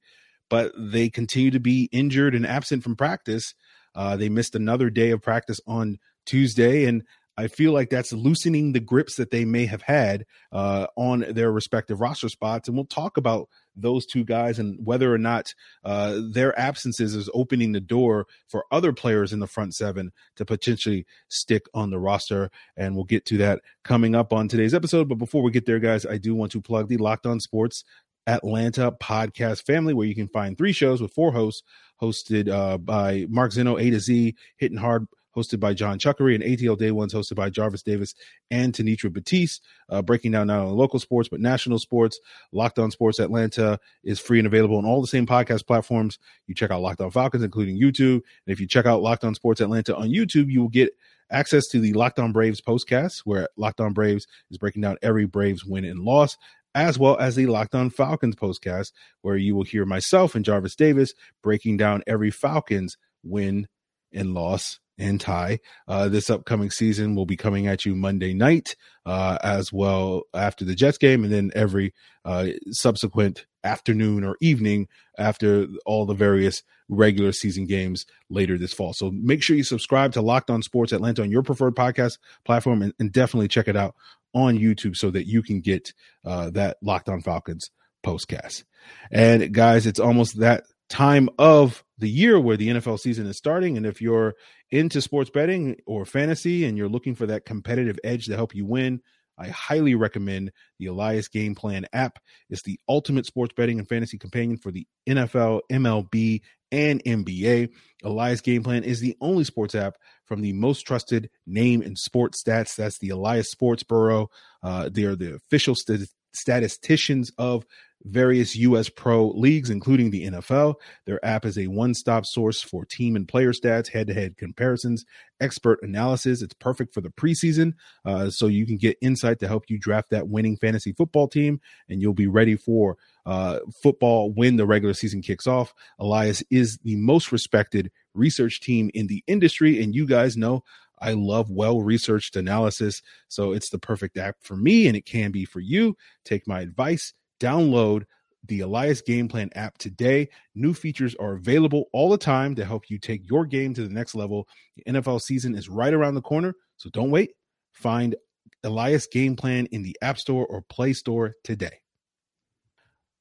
but 0.49 0.71
they 0.77 1.09
continue 1.09 1.51
to 1.51 1.59
be 1.59 1.89
injured 1.91 2.35
and 2.35 2.45
absent 2.45 2.83
from 2.83 2.95
practice. 2.95 3.53
Uh, 3.95 4.15
they 4.15 4.29
missed 4.29 4.55
another 4.55 4.89
day 4.89 5.11
of 5.11 5.21
practice 5.21 5.59
on 5.67 5.97
Tuesday, 6.25 6.85
and 6.85 7.03
I 7.39 7.47
feel 7.47 7.71
like 7.71 7.89
that's 7.89 8.11
loosening 8.11 8.73
the 8.73 8.81
grips 8.81 9.15
that 9.15 9.31
they 9.31 9.45
may 9.45 9.65
have 9.65 9.81
had 9.81 10.25
uh, 10.51 10.87
on 10.97 11.23
their 11.29 11.49
respective 11.53 12.01
roster 12.01 12.27
spots. 12.27 12.67
And 12.67 12.75
we'll 12.75 12.85
talk 12.85 13.15
about 13.15 13.47
those 13.77 14.05
two 14.05 14.25
guys 14.25 14.59
and 14.59 14.77
whether 14.85 15.13
or 15.13 15.17
not 15.17 15.53
uh, 15.85 16.19
their 16.33 16.57
absences 16.59 17.15
is 17.15 17.29
opening 17.33 17.71
the 17.71 17.79
door 17.79 18.27
for 18.49 18.65
other 18.71 18.91
players 18.91 19.31
in 19.31 19.39
the 19.39 19.47
front 19.47 19.73
seven 19.73 20.11
to 20.35 20.43
potentially 20.43 21.05
stick 21.29 21.67
on 21.73 21.91
the 21.91 21.99
roster. 21.99 22.51
And 22.75 22.93
we'll 22.93 23.05
get 23.05 23.25
to 23.27 23.37
that 23.37 23.61
coming 23.85 24.15
up 24.15 24.33
on 24.33 24.49
today's 24.49 24.73
episode. 24.73 25.07
But 25.07 25.17
before 25.17 25.41
we 25.41 25.51
get 25.51 25.65
there, 25.65 25.79
guys, 25.79 26.05
I 26.05 26.17
do 26.17 26.35
want 26.35 26.51
to 26.51 26.61
plug 26.61 26.89
the 26.89 26.97
Locked 26.97 27.25
On 27.25 27.39
Sports 27.39 27.85
Atlanta 28.27 28.91
podcast 28.91 29.63
family, 29.63 29.93
where 29.93 30.07
you 30.07 30.15
can 30.15 30.27
find 30.27 30.57
three 30.57 30.73
shows 30.73 31.01
with 31.01 31.13
four 31.13 31.31
hosts 31.31 31.63
hosted 32.01 32.49
uh, 32.49 32.77
by 32.77 33.25
Mark 33.29 33.51
Zeno, 33.51 33.77
A 33.77 33.89
to 33.89 33.99
Z, 33.99 34.35
hitting 34.57 34.77
hard 34.77 35.07
hosted 35.35 35.59
by 35.59 35.73
John 35.73 35.99
Chuckery, 35.99 36.35
and 36.35 36.43
ATL 36.43 36.77
Day 36.77 36.91
Ones 36.91 37.13
hosted 37.13 37.35
by 37.35 37.49
Jarvis 37.49 37.83
Davis 37.83 38.15
and 38.49 38.73
Tanitra 38.73 39.11
Batiste, 39.11 39.61
uh, 39.89 40.01
breaking 40.01 40.31
down 40.31 40.47
not 40.47 40.59
only 40.59 40.75
local 40.75 40.99
sports 40.99 41.29
but 41.29 41.39
national 41.39 41.79
sports. 41.79 42.19
Locked 42.51 42.79
On 42.79 42.91
Sports 42.91 43.19
Atlanta 43.19 43.79
is 44.03 44.19
free 44.19 44.39
and 44.39 44.47
available 44.47 44.77
on 44.77 44.85
all 44.85 45.01
the 45.01 45.07
same 45.07 45.25
podcast 45.25 45.67
platforms. 45.67 46.19
You 46.47 46.55
check 46.55 46.71
out 46.71 46.81
Locked 46.81 47.01
On 47.01 47.11
Falcons, 47.11 47.43
including 47.43 47.79
YouTube, 47.79 48.15
and 48.15 48.47
if 48.47 48.59
you 48.59 48.67
check 48.67 48.85
out 48.85 49.01
Locked 49.01 49.23
On 49.23 49.35
Sports 49.35 49.61
Atlanta 49.61 49.95
on 49.95 50.09
YouTube, 50.09 50.51
you 50.51 50.61
will 50.61 50.69
get 50.69 50.91
access 51.31 51.67
to 51.67 51.79
the 51.79 51.93
Locked 51.93 52.19
On 52.19 52.31
Braves 52.31 52.61
postcast, 52.61 53.19
where 53.19 53.49
Locked 53.55 53.81
On 53.81 53.93
Braves 53.93 54.27
is 54.49 54.57
breaking 54.57 54.81
down 54.81 54.97
every 55.01 55.25
Braves 55.25 55.63
win 55.63 55.85
and 55.85 55.99
loss 55.99 56.37
as 56.83 56.97
well 56.97 57.17
as 57.17 57.35
the 57.35 57.45
Locked 57.45 57.75
On 57.75 57.89
Falcons 57.89 58.35
postcast, 58.35 58.91
where 59.21 59.37
you 59.37 59.55
will 59.55 59.63
hear 59.63 59.85
myself 59.85 60.35
and 60.35 60.45
Jarvis 60.45 60.75
Davis 60.75 61.13
breaking 61.41 61.77
down 61.77 62.03
every 62.07 62.31
Falcons 62.31 62.97
win 63.23 63.67
and 64.11 64.33
loss 64.33 64.79
and 64.97 65.19
tie. 65.19 65.59
Uh, 65.87 66.09
this 66.09 66.29
upcoming 66.29 66.69
season 66.69 67.15
will 67.15 67.25
be 67.25 67.37
coming 67.37 67.67
at 67.67 67.85
you 67.85 67.95
Monday 67.95 68.33
night 68.33 68.75
uh, 69.05 69.37
as 69.41 69.71
well 69.71 70.23
after 70.33 70.65
the 70.65 70.75
Jets 70.75 70.97
game, 70.97 71.23
and 71.23 71.33
then 71.33 71.51
every 71.55 71.93
uh, 72.25 72.47
subsequent 72.71 73.45
afternoon 73.63 74.23
or 74.23 74.35
evening 74.41 74.87
after 75.17 75.67
all 75.85 76.05
the 76.05 76.13
various 76.13 76.63
regular 76.89 77.31
season 77.31 77.65
games 77.65 78.05
later 78.29 78.57
this 78.57 78.73
fall. 78.73 78.93
So 78.93 79.11
make 79.11 79.43
sure 79.43 79.55
you 79.55 79.63
subscribe 79.63 80.13
to 80.13 80.21
Locked 80.21 80.49
On 80.49 80.61
Sports 80.61 80.91
Atlanta 80.91 81.21
on 81.21 81.31
your 81.31 81.43
preferred 81.43 81.75
podcast 81.75 82.17
platform 82.45 82.81
and, 82.81 82.93
and 82.99 83.11
definitely 83.11 83.47
check 83.47 83.67
it 83.67 83.75
out 83.75 83.95
on 84.33 84.57
YouTube 84.57 84.95
so 84.95 85.09
that 85.11 85.27
you 85.27 85.41
can 85.41 85.61
get 85.61 85.93
uh, 86.25 86.49
that 86.51 86.77
Locked 86.81 87.09
On 87.09 87.21
Falcons 87.21 87.69
postcast. 88.05 88.63
And 89.11 89.53
guys, 89.53 89.85
it's 89.85 89.99
almost 89.99 90.39
that 90.39 90.63
time 90.89 91.29
of 91.37 91.83
the 91.97 92.09
year 92.09 92.39
where 92.39 92.57
the 92.57 92.69
NFL 92.69 92.99
season 92.99 93.27
is 93.27 93.37
starting. 93.37 93.77
And 93.77 93.85
if 93.85 94.01
you're 94.01 94.35
into 94.71 95.01
sports 95.01 95.29
betting 95.29 95.77
or 95.85 96.05
fantasy 96.05 96.65
and 96.65 96.77
you're 96.77 96.89
looking 96.89 97.15
for 97.15 97.27
that 97.27 97.45
competitive 97.45 97.99
edge 98.03 98.25
to 98.25 98.35
help 98.35 98.55
you 98.55 98.65
win, 98.65 99.01
I 99.37 99.47
highly 99.47 99.95
recommend 99.95 100.51
the 100.79 100.87
Elias 100.87 101.29
Game 101.29 101.55
Plan 101.55 101.85
app. 101.93 102.19
It's 102.49 102.63
the 102.63 102.79
ultimate 102.89 103.25
sports 103.25 103.53
betting 103.55 103.79
and 103.79 103.87
fantasy 103.87 104.17
companion 104.17 104.57
for 104.57 104.71
the 104.71 104.85
NFL, 105.07 105.61
MLB, 105.71 106.41
and 106.71 107.03
NBA. 107.03 107.69
Elias 108.03 108.41
Game 108.41 108.63
Plan 108.63 108.83
is 108.83 108.99
the 108.99 109.15
only 109.21 109.45
sports 109.45 109.75
app 109.75 109.95
from 110.29 110.41
the 110.41 110.53
most 110.53 110.81
trusted 110.81 111.29
name 111.45 111.81
in 111.81 111.97
sports 111.97 112.41
stats. 112.41 112.75
That's 112.75 112.99
the 112.99 113.09
Elias 113.09 113.51
Sports 113.51 113.83
Bureau. 113.83 114.29
Uh, 114.63 114.87
they 114.89 115.03
are 115.03 115.15
the 115.15 115.35
official 115.35 115.75
st- 115.75 116.07
statisticians 116.33 117.31
of 117.37 117.65
various 118.03 118.55
U.S. 118.55 118.89
pro 118.89 119.29
leagues, 119.29 119.69
including 119.69 120.09
the 120.09 120.27
NFL. 120.27 120.75
Their 121.05 121.23
app 121.25 121.45
is 121.45 121.57
a 121.57 121.67
one 121.67 121.93
stop 121.93 122.25
source 122.25 122.61
for 122.61 122.85
team 122.85 123.15
and 123.15 123.27
player 123.27 123.51
stats, 123.51 123.89
head 123.89 124.07
to 124.07 124.13
head 124.13 124.37
comparisons, 124.37 125.05
expert 125.41 125.79
analysis. 125.81 126.41
It's 126.41 126.53
perfect 126.53 126.93
for 126.93 127.01
the 127.01 127.09
preseason, 127.09 127.73
uh, 128.05 128.29
so 128.29 128.47
you 128.47 128.65
can 128.65 128.77
get 128.77 128.97
insight 129.01 129.39
to 129.39 129.47
help 129.47 129.65
you 129.69 129.77
draft 129.77 130.09
that 130.11 130.27
winning 130.27 130.57
fantasy 130.57 130.93
football 130.93 131.27
team, 131.27 131.59
and 131.89 132.01
you'll 132.01 132.13
be 132.13 132.27
ready 132.27 132.55
for 132.55 132.97
uh, 133.25 133.59
football 133.81 134.31
when 134.31 134.55
the 134.55 134.65
regular 134.65 134.93
season 134.93 135.21
kicks 135.21 135.47
off. 135.47 135.73
Elias 135.99 136.43
is 136.49 136.77
the 136.83 136.95
most 136.95 137.31
respected 137.31 137.91
research 138.13 138.59
team 138.61 138.89
in 138.93 139.07
the 139.07 139.23
industry, 139.27 139.81
and 139.83 139.93
you 139.93 140.07
guys 140.07 140.37
know 140.37 140.63
I 141.01 141.13
love 141.13 141.49
well 141.49 141.81
researched 141.81 142.35
analysis. 142.35 143.01
So 143.27 143.51
it's 143.53 143.69
the 143.69 143.79
perfect 143.79 144.17
app 144.17 144.37
for 144.41 144.55
me, 144.55 144.87
and 144.87 144.95
it 144.95 145.05
can 145.05 145.31
be 145.31 145.45
for 145.45 145.59
you. 145.59 145.95
Take 146.25 146.47
my 146.47 146.61
advice 146.61 147.13
Download 147.39 148.03
the 148.47 148.61
Elias 148.61 149.01
Game 149.01 149.27
Plan 149.27 149.49
app 149.55 149.77
today. 149.77 150.29
New 150.55 150.73
features 150.73 151.15
are 151.15 151.33
available 151.33 151.85
all 151.93 152.09
the 152.09 152.17
time 152.17 152.55
to 152.55 152.65
help 152.65 152.89
you 152.89 152.97
take 152.97 153.29
your 153.29 153.45
game 153.45 153.73
to 153.73 153.83
the 153.83 153.93
next 153.93 154.15
level. 154.15 154.47
The 154.77 154.91
NFL 154.91 155.21
season 155.21 155.55
is 155.55 155.69
right 155.69 155.93
around 155.93 156.15
the 156.15 156.21
corner, 156.21 156.55
so 156.77 156.89
don't 156.89 157.11
wait. 157.11 157.31
Find 157.73 158.15
Elias 158.63 159.07
Game 159.07 159.35
Plan 159.35 159.67
in 159.67 159.83
the 159.83 159.95
App 160.01 160.17
Store 160.17 160.45
or 160.45 160.61
Play 160.61 160.93
Store 160.93 161.33
today. 161.43 161.81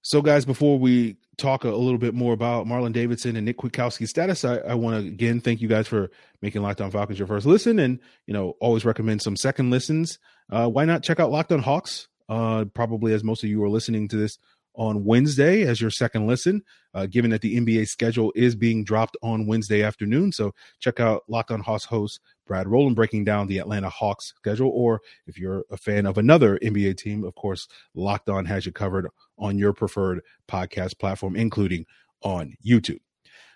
So, 0.02 0.22
guys, 0.22 0.44
before 0.44 0.78
we 0.78 1.16
talk 1.36 1.64
a 1.64 1.68
little 1.68 1.98
bit 1.98 2.14
more 2.14 2.32
about 2.32 2.66
Marlon 2.66 2.92
Davidson 2.92 3.36
and 3.36 3.44
Nick 3.44 3.58
Kwiatkowski's 3.58 4.10
status, 4.10 4.44
I, 4.44 4.56
I 4.58 4.74
want 4.74 5.02
to 5.02 5.08
again 5.08 5.40
thank 5.40 5.60
you 5.60 5.68
guys 5.68 5.86
for 5.86 6.10
making 6.40 6.62
Locked 6.62 6.80
On 6.80 6.90
Falcons 6.90 7.18
your 7.18 7.28
first 7.28 7.46
listen, 7.46 7.78
and 7.78 7.98
you 8.26 8.32
know 8.32 8.54
always 8.60 8.84
recommend 8.84 9.22
some 9.22 9.36
second 9.36 9.70
listens. 9.70 10.18
Uh, 10.50 10.68
why 10.68 10.84
not 10.84 11.02
check 11.02 11.20
out 11.20 11.30
Locked 11.30 11.52
On 11.52 11.58
Hawks? 11.58 12.08
Uh, 12.28 12.64
probably 12.74 13.12
as 13.12 13.24
most 13.24 13.42
of 13.42 13.50
you 13.50 13.62
are 13.62 13.70
listening 13.70 14.08
to 14.08 14.16
this 14.16 14.38
on 14.78 15.04
Wednesday 15.04 15.62
as 15.62 15.80
your 15.80 15.90
second 15.90 16.26
listen, 16.26 16.62
uh, 16.94 17.06
given 17.06 17.32
that 17.32 17.40
the 17.40 17.58
NBA 17.58 17.86
schedule 17.88 18.32
is 18.36 18.54
being 18.54 18.84
dropped 18.84 19.16
on 19.22 19.46
Wednesday 19.46 19.82
afternoon. 19.82 20.30
So 20.32 20.54
check 20.78 21.00
out 21.00 21.24
Locked 21.28 21.50
on 21.50 21.60
Hawks 21.60 21.84
host 21.84 22.20
Brad 22.46 22.68
Rowland 22.68 22.96
breaking 22.96 23.24
down 23.24 23.48
the 23.48 23.58
Atlanta 23.58 23.90
Hawks 23.90 24.32
schedule. 24.36 24.70
Or 24.70 25.00
if 25.26 25.36
you're 25.36 25.64
a 25.70 25.76
fan 25.76 26.06
of 26.06 26.16
another 26.16 26.58
NBA 26.62 26.96
team, 26.96 27.24
of 27.24 27.34
course, 27.34 27.66
Locked 27.94 28.28
On 28.30 28.46
has 28.46 28.64
you 28.64 28.72
covered 28.72 29.08
on 29.36 29.58
your 29.58 29.72
preferred 29.72 30.22
podcast 30.48 30.98
platform, 30.98 31.34
including 31.34 31.84
on 32.22 32.54
YouTube. 32.64 33.00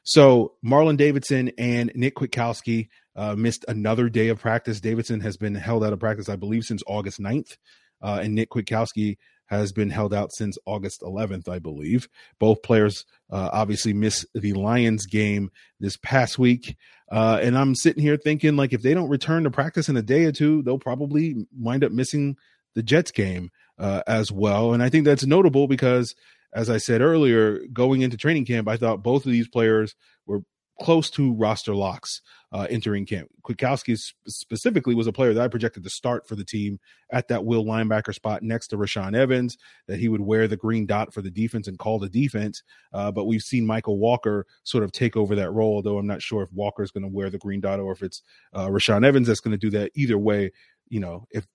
So 0.05 0.55
Marlon 0.64 0.97
Davidson 0.97 1.52
and 1.57 1.93
Nick 1.95 2.17
Kwiatkowski 2.17 2.88
uh, 3.14 3.37
missed 3.37 3.64
another 3.69 4.09
day 4.09 4.29
of 4.29 4.41
practice. 4.41 4.81
Davidson 4.81 5.21
has 5.21 5.37
been 5.37 5.55
held 5.55 5.85
out 5.85 5.93
of 5.93 6.00
practice, 6.00 6.29
I 6.29 6.35
believe, 6.35 6.64
since 6.64 6.83
August 6.88 7.21
9th 7.21 7.57
uh, 8.02 8.21
and 8.23 8.35
Nick 8.35 8.50
Kwiatkowski 8.50 9.16
has 9.47 9.71
been 9.71 9.90
held 9.90 10.14
out 10.14 10.32
since 10.32 10.56
August 10.64 11.02
11th, 11.02 11.49
I 11.49 11.59
believe. 11.59 12.09
Both 12.38 12.62
players 12.62 13.04
uh, 13.30 13.50
obviously 13.52 13.92
missed 13.92 14.25
the 14.35 14.54
Lions 14.54 15.06
game 15.06 15.50
this 15.78 15.99
past 15.99 16.38
week. 16.38 16.76
Uh, 17.11 17.38
and 17.42 17.59
I'm 17.59 17.75
sitting 17.75 18.02
here 18.02 18.16
thinking, 18.16 18.56
like, 18.56 18.73
if 18.73 18.80
they 18.80 18.94
don't 18.94 19.11
return 19.11 19.44
to 19.44 19.50
practice 19.50 19.90
in 19.90 19.97
a 19.99 20.02
day 20.02 20.25
or 20.25 20.32
two, 20.32 20.62
they'll 20.62 20.78
probably 20.78 21.47
wind 21.59 21.85
up 21.85 21.92
missing 21.92 22.37
the 22.75 22.82
Jets 22.82 23.11
game 23.11 23.50
uh, 23.78 24.02
as 24.06 24.32
well. 24.32 24.73
And 24.73 24.82
I 24.82 24.88
think 24.88 25.04
that's 25.04 25.26
notable 25.26 25.68
because, 25.68 26.14
as 26.54 26.71
I 26.71 26.78
said 26.78 27.02
earlier, 27.02 27.61
going 27.73 28.00
into 28.00 28.16
training 28.16 28.47
camp, 28.47 28.68
I 28.68 28.78
thought 28.78 29.02
both 29.02 29.26
of 29.26 29.32
these 29.32 29.49
players 29.49 29.94
were 30.26 30.42
close 30.81 31.11
to 31.11 31.35
roster 31.35 31.75
locks 31.75 32.21
uh, 32.52 32.67
entering 32.69 33.07
camp. 33.07 33.29
Kwiatkowski 33.45 33.99
specifically 34.26 34.95
was 34.95 35.07
a 35.07 35.12
player 35.12 35.33
that 35.33 35.43
I 35.43 35.49
projected 35.49 35.85
to 35.85 35.91
start 35.91 36.26
for 36.26 36.35
the 36.35 36.45
team 36.45 36.81
at 37.11 37.29
that 37.29 37.45
will 37.45 37.64
linebacker 37.64 38.14
spot 38.14 38.43
next 38.43 38.69
to 38.69 38.76
Rashaan 38.76 39.17
Evans, 39.17 39.57
that 39.87 39.99
he 39.99 40.09
would 40.09 40.21
wear 40.21 40.49
the 40.49 40.57
green 40.57 40.87
dot 40.87 41.14
for 41.14 41.23
the 41.23 41.31
defense 41.31 41.67
and 41.67 41.79
call 41.79 41.99
the 41.99 42.09
defense. 42.09 42.62
Uh, 42.93 43.11
but 43.11 43.25
we've 43.25 43.43
seen 43.43 43.67
Michael 43.67 43.99
Walker 43.99 44.47
sort 44.64 44.85
of 44.85 44.93
take 44.93 45.17
over 45.17 45.35
that 45.35 45.50
role, 45.50 45.76
although 45.76 45.99
I'm 45.99 46.07
not 46.07 46.23
sure 46.23 46.43
if 46.43 46.52
Walker 46.52 46.83
is 46.83 46.91
going 46.91 47.05
to 47.05 47.09
wear 47.09 47.31
the 47.31 47.38
green 47.38 47.61
dot 47.61 47.81
or 47.81 47.93
if 47.93 48.02
it's 48.02 48.23
uh, 48.52 48.69
Rashaan 48.69 49.05
Evans 49.05 49.29
that's 49.29 49.41
going 49.41 49.52
to 49.52 49.59
do 49.59 49.71
that. 49.71 49.93
Either 49.95 50.19
way, 50.19 50.52
you 50.88 51.00
know, 51.00 51.26
if 51.31 51.47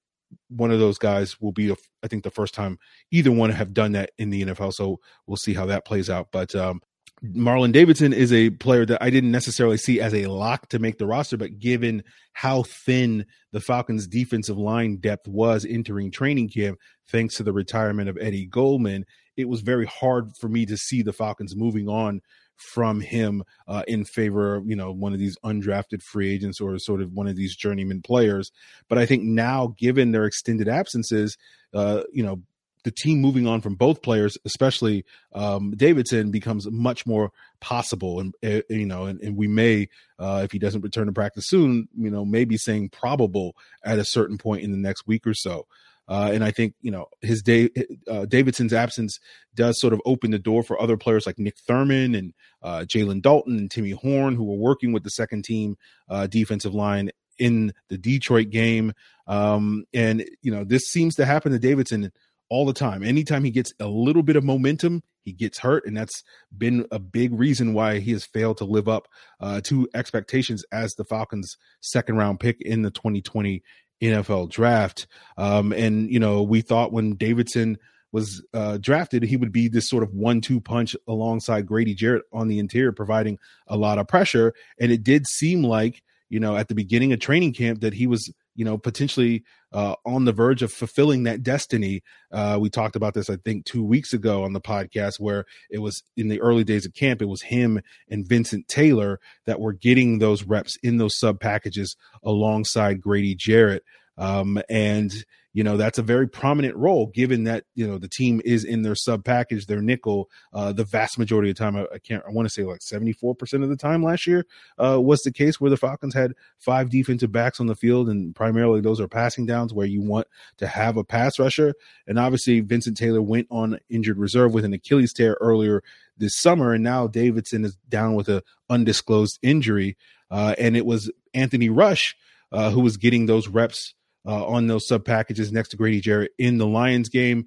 one 0.50 0.71
of 0.71 0.79
those 0.79 0.97
guys 0.97 1.39
will 1.39 1.51
be, 1.51 1.69
a, 1.69 1.75
I 2.03 2.07
think, 2.07 2.24
the 2.24 2.31
first 2.31 2.53
time 2.53 2.79
either 3.12 3.31
one 3.31 3.50
have 3.50 3.74
done 3.74 3.93
that 3.93 4.12
in 4.17 4.29
the 4.29 4.43
NFL. 4.43 4.74
So 4.74 5.00
we'll 5.25 5.38
see 5.38 5.53
how 5.53 5.65
that 5.67 5.86
plays 5.86 6.09
out. 6.09 6.29
But 6.31 6.55
um, 6.55 6.81
Marlon 7.24 7.71
Davidson 7.71 8.13
is 8.13 8.31
a 8.31 8.51
player 8.51 8.86
that 8.86 9.01
I 9.01 9.09
didn't 9.09 9.31
necessarily 9.31 9.77
see 9.77 10.00
as 10.00 10.13
a 10.13 10.27
lock 10.27 10.69
to 10.69 10.79
make 10.79 11.00
the 11.00 11.07
roster, 11.07 11.36
but 11.36 11.57
given 11.57 12.03
how 12.33 12.63
thin 12.63 13.25
the 13.51 13.59
Falcons' 13.59 14.07
defensive 14.07 14.57
line 14.57 14.97
depth 14.97 15.27
was 15.27 15.65
entering 15.65 16.12
training 16.12 16.50
camp, 16.50 16.77
thanks 17.07 17.36
to 17.36 17.43
the 17.43 17.53
retirement 17.53 18.07
of 18.07 18.17
Eddie 18.21 18.45
Goldman, 18.45 19.05
it 19.36 19.50
was 19.50 19.62
very 19.62 19.88
hard 19.88 20.38
for 20.38 20.47
me 20.47 20.65
to 20.67 20.77
see 20.77 21.01
the 21.01 21.13
Falcons 21.13 21.55
moving 21.55 21.89
on 21.89 22.21
from 22.55 23.01
him 23.01 23.43
uh, 23.67 23.83
in 23.88 24.03
favor 24.03 24.55
of 24.55 24.67
you 24.67 24.75
know 24.75 24.91
one 24.91 25.13
of 25.13 25.19
these 25.19 25.38
undrafted 25.45 26.01
free 26.01 26.33
agents 26.33 26.59
or 26.59 26.77
sort 26.79 27.01
of 27.01 27.13
one 27.13 27.27
of 27.27 27.36
these 27.36 27.55
journeyman 27.55 28.01
players. 28.01 28.51
But 28.89 28.97
I 28.97 29.05
think 29.05 29.24
now, 29.24 29.75
given 29.77 30.12
their 30.12 30.25
extended 30.25 30.67
absences, 30.67 31.38
uh, 31.74 32.03
you 32.12 32.24
know 32.24 32.41
the 32.88 32.91
team 32.91 33.20
moving 33.20 33.46
on 33.46 33.60
from 33.60 33.75
both 33.75 34.01
players, 34.01 34.38
especially 34.46 35.03
um, 35.34 35.72
Davidson, 35.75 36.32
becomes 36.32 36.72
much 36.72 37.06
more 37.06 37.34
possible. 37.60 38.22
And 38.22 38.34
uh, 38.41 38.62
you 38.70 38.86
know, 38.86 39.08
and, 39.08 39.20
and 39.20 39.36
we 39.36 39.46
may, 39.46 39.89
uh, 40.17 40.39
if 40.46 40.53
he 40.53 40.58
doesn't 40.58 40.79
return 40.79 41.08
to 41.08 41.12
practice 41.12 41.50
soon, 41.50 41.89
you 41.98 42.10
know, 42.10 42.24
maybe 42.24 42.56
saying 42.56 42.88
probable 42.88 43.58
at 43.84 44.00
a 44.00 44.06
certain 44.06 44.38
point 44.38 44.63
in 44.63 44.72
the 44.72 44.77
next 44.77 45.06
week 45.06 45.27
or 45.27 45.34
so. 45.34 45.67
Uh, 46.08 46.32
and 46.34 46.46
I 46.46 46.51
think 46.51 46.75
you 46.82 46.91
know 46.91 47.08
his 47.20 47.41
day 47.41 47.70
uh, 48.10 48.25
Davidson's 48.25 48.72
absence 48.72 49.20
does 49.53 49.82
sort 49.82 49.91
of 49.91 50.00
open 50.06 50.32
the 50.32 50.39
door 50.39 50.63
for 50.63 50.82
other 50.82 50.96
players 50.96 51.25
like 51.25 51.38
Nick 51.38 51.58
Thurman 51.58 52.15
and 52.15 52.34
uh, 52.63 52.86
Jalen 52.88 53.22
Dalton 53.22 53.58
and 53.58 53.70
Timmy 53.70 53.91
Horne, 53.91 54.36
who 54.36 54.46
were 54.46 54.56
working 54.56 54.94
with 54.94 55.03
the 55.03 55.10
second 55.10 55.44
team 55.44 55.75
uh, 56.08 56.27
defensive 56.27 56.74
line 56.74 57.12
in 57.38 57.74
the 57.89 57.98
Detroit 57.98 58.50
game. 58.50 58.94
Um, 59.27 59.84
and 59.94 60.24
you 60.41 60.51
know 60.51 60.63
this 60.63 60.84
seems 60.84 61.15
to 61.15 61.25
happen 61.25 61.51
to 61.51 61.60
Davidson 61.60 62.13
all 62.49 62.65
the 62.65 62.73
time. 62.73 63.03
Anytime 63.03 63.43
he 63.43 63.51
gets 63.51 63.73
a 63.79 63.87
little 63.87 64.23
bit 64.23 64.35
of 64.35 64.43
momentum, 64.43 65.03
he 65.23 65.33
gets 65.33 65.59
hurt, 65.59 65.85
and 65.85 65.95
that's 65.95 66.23
been 66.57 66.85
a 66.91 66.99
big 66.99 67.37
reason 67.37 67.73
why 67.73 67.99
he 67.99 68.11
has 68.13 68.25
failed 68.25 68.57
to 68.57 68.65
live 68.65 68.87
up 68.87 69.07
uh, 69.41 69.61
to 69.65 69.87
expectations 69.93 70.63
as 70.71 70.93
the 70.93 71.03
Falcons' 71.03 71.57
second 71.81 72.15
round 72.15 72.39
pick 72.39 72.61
in 72.61 72.81
the 72.81 72.91
2020 72.91 73.61
NFL 74.01 74.49
draft. 74.49 75.07
Um, 75.37 75.73
and 75.73 76.09
you 76.09 76.19
know, 76.19 76.43
we 76.43 76.61
thought 76.61 76.93
when 76.93 77.15
Davidson 77.15 77.77
was 78.11 78.41
uh, 78.53 78.77
drafted, 78.77 79.23
he 79.23 79.35
would 79.35 79.51
be 79.51 79.67
this 79.67 79.89
sort 79.89 80.03
of 80.03 80.13
one-two 80.13 80.61
punch 80.61 80.95
alongside 81.07 81.65
Grady 81.65 81.93
Jarrett 81.93 82.23
on 82.31 82.47
the 82.47 82.59
interior, 82.59 82.93
providing 82.93 83.37
a 83.67 83.75
lot 83.75 83.97
of 83.97 84.07
pressure. 84.07 84.53
And 84.79 84.91
it 84.91 85.03
did 85.03 85.27
seem 85.27 85.63
like 85.63 86.01
you 86.29 86.39
know 86.39 86.55
at 86.55 86.67
the 86.67 86.75
beginning 86.75 87.11
of 87.11 87.19
training 87.19 87.53
camp 87.53 87.81
that 87.81 87.93
he 87.93 88.07
was 88.07 88.31
you 88.57 88.65
know, 88.65 88.77
potentially 88.77 89.43
uh, 89.71 89.95
on 90.05 90.25
the 90.25 90.33
verge 90.33 90.63
of 90.63 90.73
fulfilling 90.73 91.23
that 91.23 91.43
destiny. 91.43 92.01
Uh, 92.31 92.57
we 92.59 92.69
talked 92.69 92.95
about 92.95 93.13
this, 93.13 93.29
I 93.29 93.37
think, 93.37 93.65
two 93.65 93.83
weeks 93.83 94.13
ago 94.13 94.43
on 94.43 94.53
the 94.53 94.59
podcast, 94.59 95.19
where 95.19 95.45
it 95.69 95.77
was 95.77 96.03
in 96.17 96.27
the 96.27 96.41
early 96.41 96.63
days 96.63 96.85
of 96.85 96.93
camp, 96.93 97.21
it 97.21 97.29
was 97.29 97.43
him 97.43 97.79
and 98.09 98.27
Vincent 98.27 98.67
Taylor 98.67 99.19
that 99.45 99.61
were 99.61 99.73
getting 99.73 100.17
those 100.17 100.43
reps 100.43 100.75
in 100.81 100.97
those 100.97 101.17
sub 101.17 101.39
packages 101.39 101.95
alongside 102.23 102.99
Grady 102.99 103.35
Jarrett. 103.35 103.83
Um, 104.17 104.59
and 104.67 105.13
you 105.57 105.63
know 105.63 105.75
that's 105.75 105.97
a 105.97 106.03
very 106.03 106.27
prominent 106.27 106.75
role 106.75 107.07
given 107.07 107.45
that 107.45 107.63
you 107.73 107.87
know 107.87 107.97
the 107.97 108.07
team 108.07 108.39
is 108.45 108.63
in 108.63 108.83
their 108.83 108.93
sub 108.93 109.25
package 109.25 109.65
their 109.65 109.81
nickel 109.81 110.29
uh, 110.53 110.71
the 110.71 110.83
vast 110.83 111.17
majority 111.17 111.49
of 111.49 111.55
the 111.55 111.59
time. 111.63 111.75
I, 111.75 111.87
I 111.91 111.97
can't 111.97 112.23
i 112.27 112.31
want 112.31 112.47
to 112.47 112.53
say 112.53 112.61
like 112.61 112.81
74% 112.81 113.63
of 113.63 113.69
the 113.69 113.75
time 113.75 114.03
last 114.03 114.27
year 114.27 114.45
uh, 114.77 115.01
was 115.01 115.23
the 115.23 115.31
case 115.31 115.59
where 115.59 115.71
the 115.71 115.75
falcons 115.75 116.13
had 116.13 116.33
five 116.59 116.91
defensive 116.91 117.31
backs 117.31 117.59
on 117.59 117.65
the 117.65 117.73
field 117.73 118.07
and 118.07 118.35
primarily 118.35 118.81
those 118.81 119.01
are 119.01 119.07
passing 119.07 119.47
downs 119.47 119.73
where 119.73 119.87
you 119.87 119.99
want 119.99 120.27
to 120.57 120.67
have 120.67 120.95
a 120.95 121.03
pass 121.03 121.39
rusher. 121.39 121.73
And 122.05 122.19
obviously 122.19 122.59
vincent 122.59 122.95
taylor 122.95 123.23
went 123.23 123.47
on 123.49 123.79
injured 123.89 124.19
reserve 124.19 124.53
with 124.53 124.63
an 124.63 124.73
achilles 124.73 125.11
tear 125.11 125.39
earlier 125.41 125.81
this 126.19 126.39
summer 126.39 126.71
and 126.71 126.83
now 126.83 127.07
davidson 127.07 127.65
is 127.65 127.75
down 127.89 128.13
with 128.13 128.29
a 128.29 128.43
undisclosed 128.69 129.39
injury. 129.41 129.97
Uh, 130.29 130.53
and 130.59 130.77
it 130.77 130.85
was 130.85 131.11
anthony 131.33 131.69
rush 131.69 132.15
uh, 132.51 132.69
who 132.69 132.81
was 132.81 132.97
getting 132.97 133.25
those 133.25 133.47
reps 133.47 133.95
uh, 134.27 134.46
on 134.46 134.67
those 134.67 134.88
sub 134.88 135.05
packages 135.05 135.51
next 135.51 135.69
to 135.69 135.77
Grady 135.77 136.01
Jarrett 136.01 136.31
in 136.38 136.57
the 136.57 136.67
Lions 136.67 137.10
game. 137.10 137.46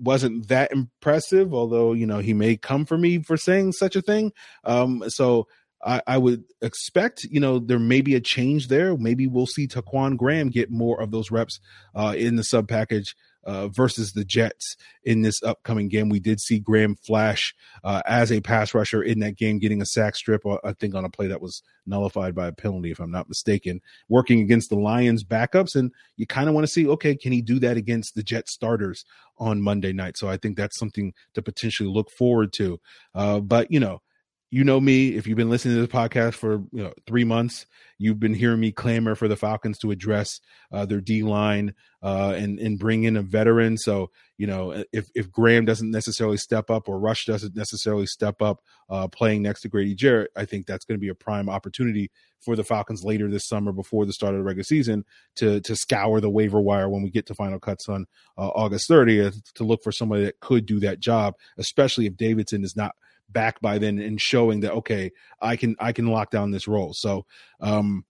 Wasn't 0.00 0.48
that 0.48 0.72
impressive, 0.72 1.54
although, 1.54 1.92
you 1.92 2.06
know, 2.06 2.18
he 2.18 2.34
may 2.34 2.56
come 2.56 2.84
for 2.84 2.98
me 2.98 3.22
for 3.22 3.36
saying 3.36 3.72
such 3.72 3.96
a 3.96 4.02
thing. 4.02 4.32
Um, 4.64 5.04
so 5.08 5.46
I, 5.84 6.02
I, 6.06 6.18
would 6.18 6.44
expect, 6.60 7.24
you 7.24 7.40
know, 7.40 7.58
there 7.58 7.78
may 7.78 8.00
be 8.00 8.14
a 8.14 8.20
change 8.20 8.68
there. 8.68 8.96
Maybe 8.96 9.26
we'll 9.26 9.46
see 9.46 9.66
Ta'Quon 9.66 10.16
Graham 10.16 10.50
get 10.50 10.70
more 10.70 11.00
of 11.00 11.10
those 11.10 11.30
reps 11.30 11.60
uh, 11.94 12.14
in 12.16 12.36
the 12.36 12.44
sub 12.44 12.68
package 12.68 13.14
uh, 13.48 13.68
versus 13.68 14.12
the 14.12 14.26
Jets 14.26 14.76
in 15.04 15.22
this 15.22 15.42
upcoming 15.42 15.88
game. 15.88 16.10
We 16.10 16.20
did 16.20 16.38
see 16.38 16.58
Graham 16.58 16.94
flash 16.94 17.54
uh, 17.82 18.02
as 18.04 18.30
a 18.30 18.42
pass 18.42 18.74
rusher 18.74 19.02
in 19.02 19.20
that 19.20 19.36
game, 19.36 19.58
getting 19.58 19.80
a 19.80 19.86
sack 19.86 20.16
strip, 20.16 20.44
uh, 20.44 20.58
I 20.62 20.74
think, 20.74 20.94
on 20.94 21.06
a 21.06 21.08
play 21.08 21.28
that 21.28 21.40
was 21.40 21.62
nullified 21.86 22.34
by 22.34 22.48
a 22.48 22.52
penalty, 22.52 22.90
if 22.90 23.00
I'm 23.00 23.10
not 23.10 23.28
mistaken, 23.28 23.80
working 24.10 24.40
against 24.40 24.68
the 24.68 24.78
Lions 24.78 25.24
backups. 25.24 25.74
And 25.74 25.92
you 26.16 26.26
kind 26.26 26.48
of 26.48 26.54
want 26.54 26.66
to 26.66 26.72
see, 26.72 26.86
okay, 26.86 27.16
can 27.16 27.32
he 27.32 27.40
do 27.40 27.58
that 27.60 27.78
against 27.78 28.14
the 28.14 28.22
Jet 28.22 28.50
starters 28.50 29.06
on 29.38 29.62
Monday 29.62 29.94
night? 29.94 30.18
So 30.18 30.28
I 30.28 30.36
think 30.36 30.58
that's 30.58 30.78
something 30.78 31.14
to 31.32 31.40
potentially 31.40 31.88
look 31.88 32.10
forward 32.10 32.52
to. 32.54 32.78
Uh, 33.14 33.40
but, 33.40 33.72
you 33.72 33.80
know, 33.80 34.02
you 34.50 34.64
know 34.64 34.80
me 34.80 35.14
if 35.14 35.26
you've 35.26 35.36
been 35.36 35.50
listening 35.50 35.74
to 35.74 35.80
this 35.80 35.90
podcast 35.90 36.34
for 36.34 36.62
you 36.72 36.82
know 36.82 36.92
three 37.06 37.24
months 37.24 37.66
you've 37.98 38.20
been 38.20 38.34
hearing 38.34 38.60
me 38.60 38.72
clamor 38.72 39.14
for 39.14 39.28
the 39.28 39.36
falcons 39.36 39.78
to 39.78 39.90
address 39.90 40.40
uh, 40.72 40.86
their 40.86 41.00
d 41.00 41.22
line 41.22 41.74
uh, 42.02 42.34
and 42.36 42.58
and 42.58 42.78
bring 42.78 43.04
in 43.04 43.16
a 43.16 43.22
veteran. 43.22 43.76
So 43.76 44.10
you 44.38 44.46
know 44.46 44.84
if 44.92 45.10
if 45.14 45.30
graham 45.30 45.64
doesn't 45.64 45.90
necessarily 45.90 46.36
step 46.36 46.70
up 46.70 46.88
or 46.88 46.98
rush 46.98 47.26
doesn't 47.26 47.54
necessarily 47.54 48.06
step 48.06 48.40
up 48.40 48.62
uh, 48.88 49.08
playing 49.08 49.42
next 49.42 49.60
to 49.62 49.68
grady 49.68 49.94
jarrett 49.94 50.30
i 50.36 50.44
think 50.44 50.64
that's 50.64 50.84
going 50.84 50.96
to 50.96 51.00
be 51.00 51.08
a 51.08 51.14
prime 51.14 51.50
opportunity 51.50 52.10
for 52.40 52.56
the 52.56 52.64
falcons 52.64 53.02
later 53.04 53.28
this 53.28 53.46
summer 53.46 53.72
before 53.72 54.06
the 54.06 54.12
start 54.12 54.34
of 54.34 54.38
the 54.38 54.44
regular 54.44 54.64
season 54.64 55.04
to 55.34 55.60
to 55.60 55.76
scour 55.76 56.20
the 56.20 56.30
waiver 56.30 56.60
wire 56.60 56.88
when 56.88 57.02
we 57.02 57.10
get 57.10 57.26
to 57.26 57.34
final 57.34 57.58
cuts 57.58 57.88
on 57.88 58.06
uh, 58.38 58.48
august 58.48 58.88
30th 58.88 59.42
to 59.52 59.64
look 59.64 59.82
for 59.82 59.92
somebody 59.92 60.24
that 60.24 60.40
could 60.40 60.64
do 60.64 60.80
that 60.80 61.00
job 61.00 61.34
especially 61.58 62.06
if 62.06 62.16
davidson 62.16 62.64
is 62.64 62.76
not 62.76 62.94
back 63.28 63.60
by 63.60 63.78
then 63.78 63.98
and 63.98 64.20
showing 64.20 64.60
that 64.60 64.72
okay, 64.72 65.12
I 65.40 65.56
can 65.56 65.76
I 65.78 65.92
can 65.92 66.06
lock 66.06 66.30
down 66.30 66.50
this 66.50 66.68
role. 66.68 66.92
So 66.94 67.26
um 67.60 68.04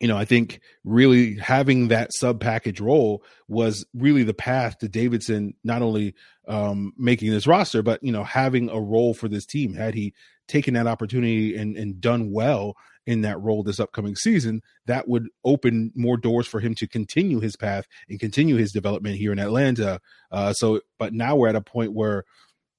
you 0.00 0.08
know, 0.08 0.16
I 0.16 0.26
think 0.26 0.60
really 0.84 1.36
having 1.36 1.88
that 1.88 2.12
sub 2.12 2.40
package 2.40 2.80
role 2.80 3.22
was 3.48 3.86
really 3.94 4.24
the 4.24 4.34
path 4.34 4.78
to 4.78 4.88
Davidson 4.88 5.54
not 5.64 5.80
only 5.80 6.14
um, 6.46 6.92
making 6.98 7.30
this 7.30 7.46
roster, 7.46 7.82
but 7.82 8.02
you 8.02 8.12
know, 8.12 8.24
having 8.24 8.68
a 8.68 8.80
role 8.80 9.14
for 9.14 9.28
this 9.28 9.46
team. 9.46 9.72
Had 9.72 9.94
he 9.94 10.12
taken 10.48 10.74
that 10.74 10.86
opportunity 10.86 11.56
and, 11.56 11.76
and 11.76 12.00
done 12.00 12.30
well 12.30 12.76
in 13.06 13.22
that 13.22 13.40
role 13.40 13.62
this 13.62 13.80
upcoming 13.80 14.16
season, 14.16 14.60
that 14.84 15.08
would 15.08 15.28
open 15.44 15.92
more 15.94 16.16
doors 16.16 16.46
for 16.46 16.60
him 16.60 16.74
to 16.74 16.86
continue 16.86 17.40
his 17.40 17.56
path 17.56 17.86
and 18.08 18.20
continue 18.20 18.56
his 18.56 18.72
development 18.72 19.16
here 19.16 19.32
in 19.32 19.38
Atlanta. 19.38 20.00
Uh, 20.30 20.52
so, 20.52 20.80
but 20.98 21.14
now 21.14 21.36
we're 21.36 21.48
at 21.48 21.56
a 21.56 21.60
point 21.62 21.94
where, 21.94 22.24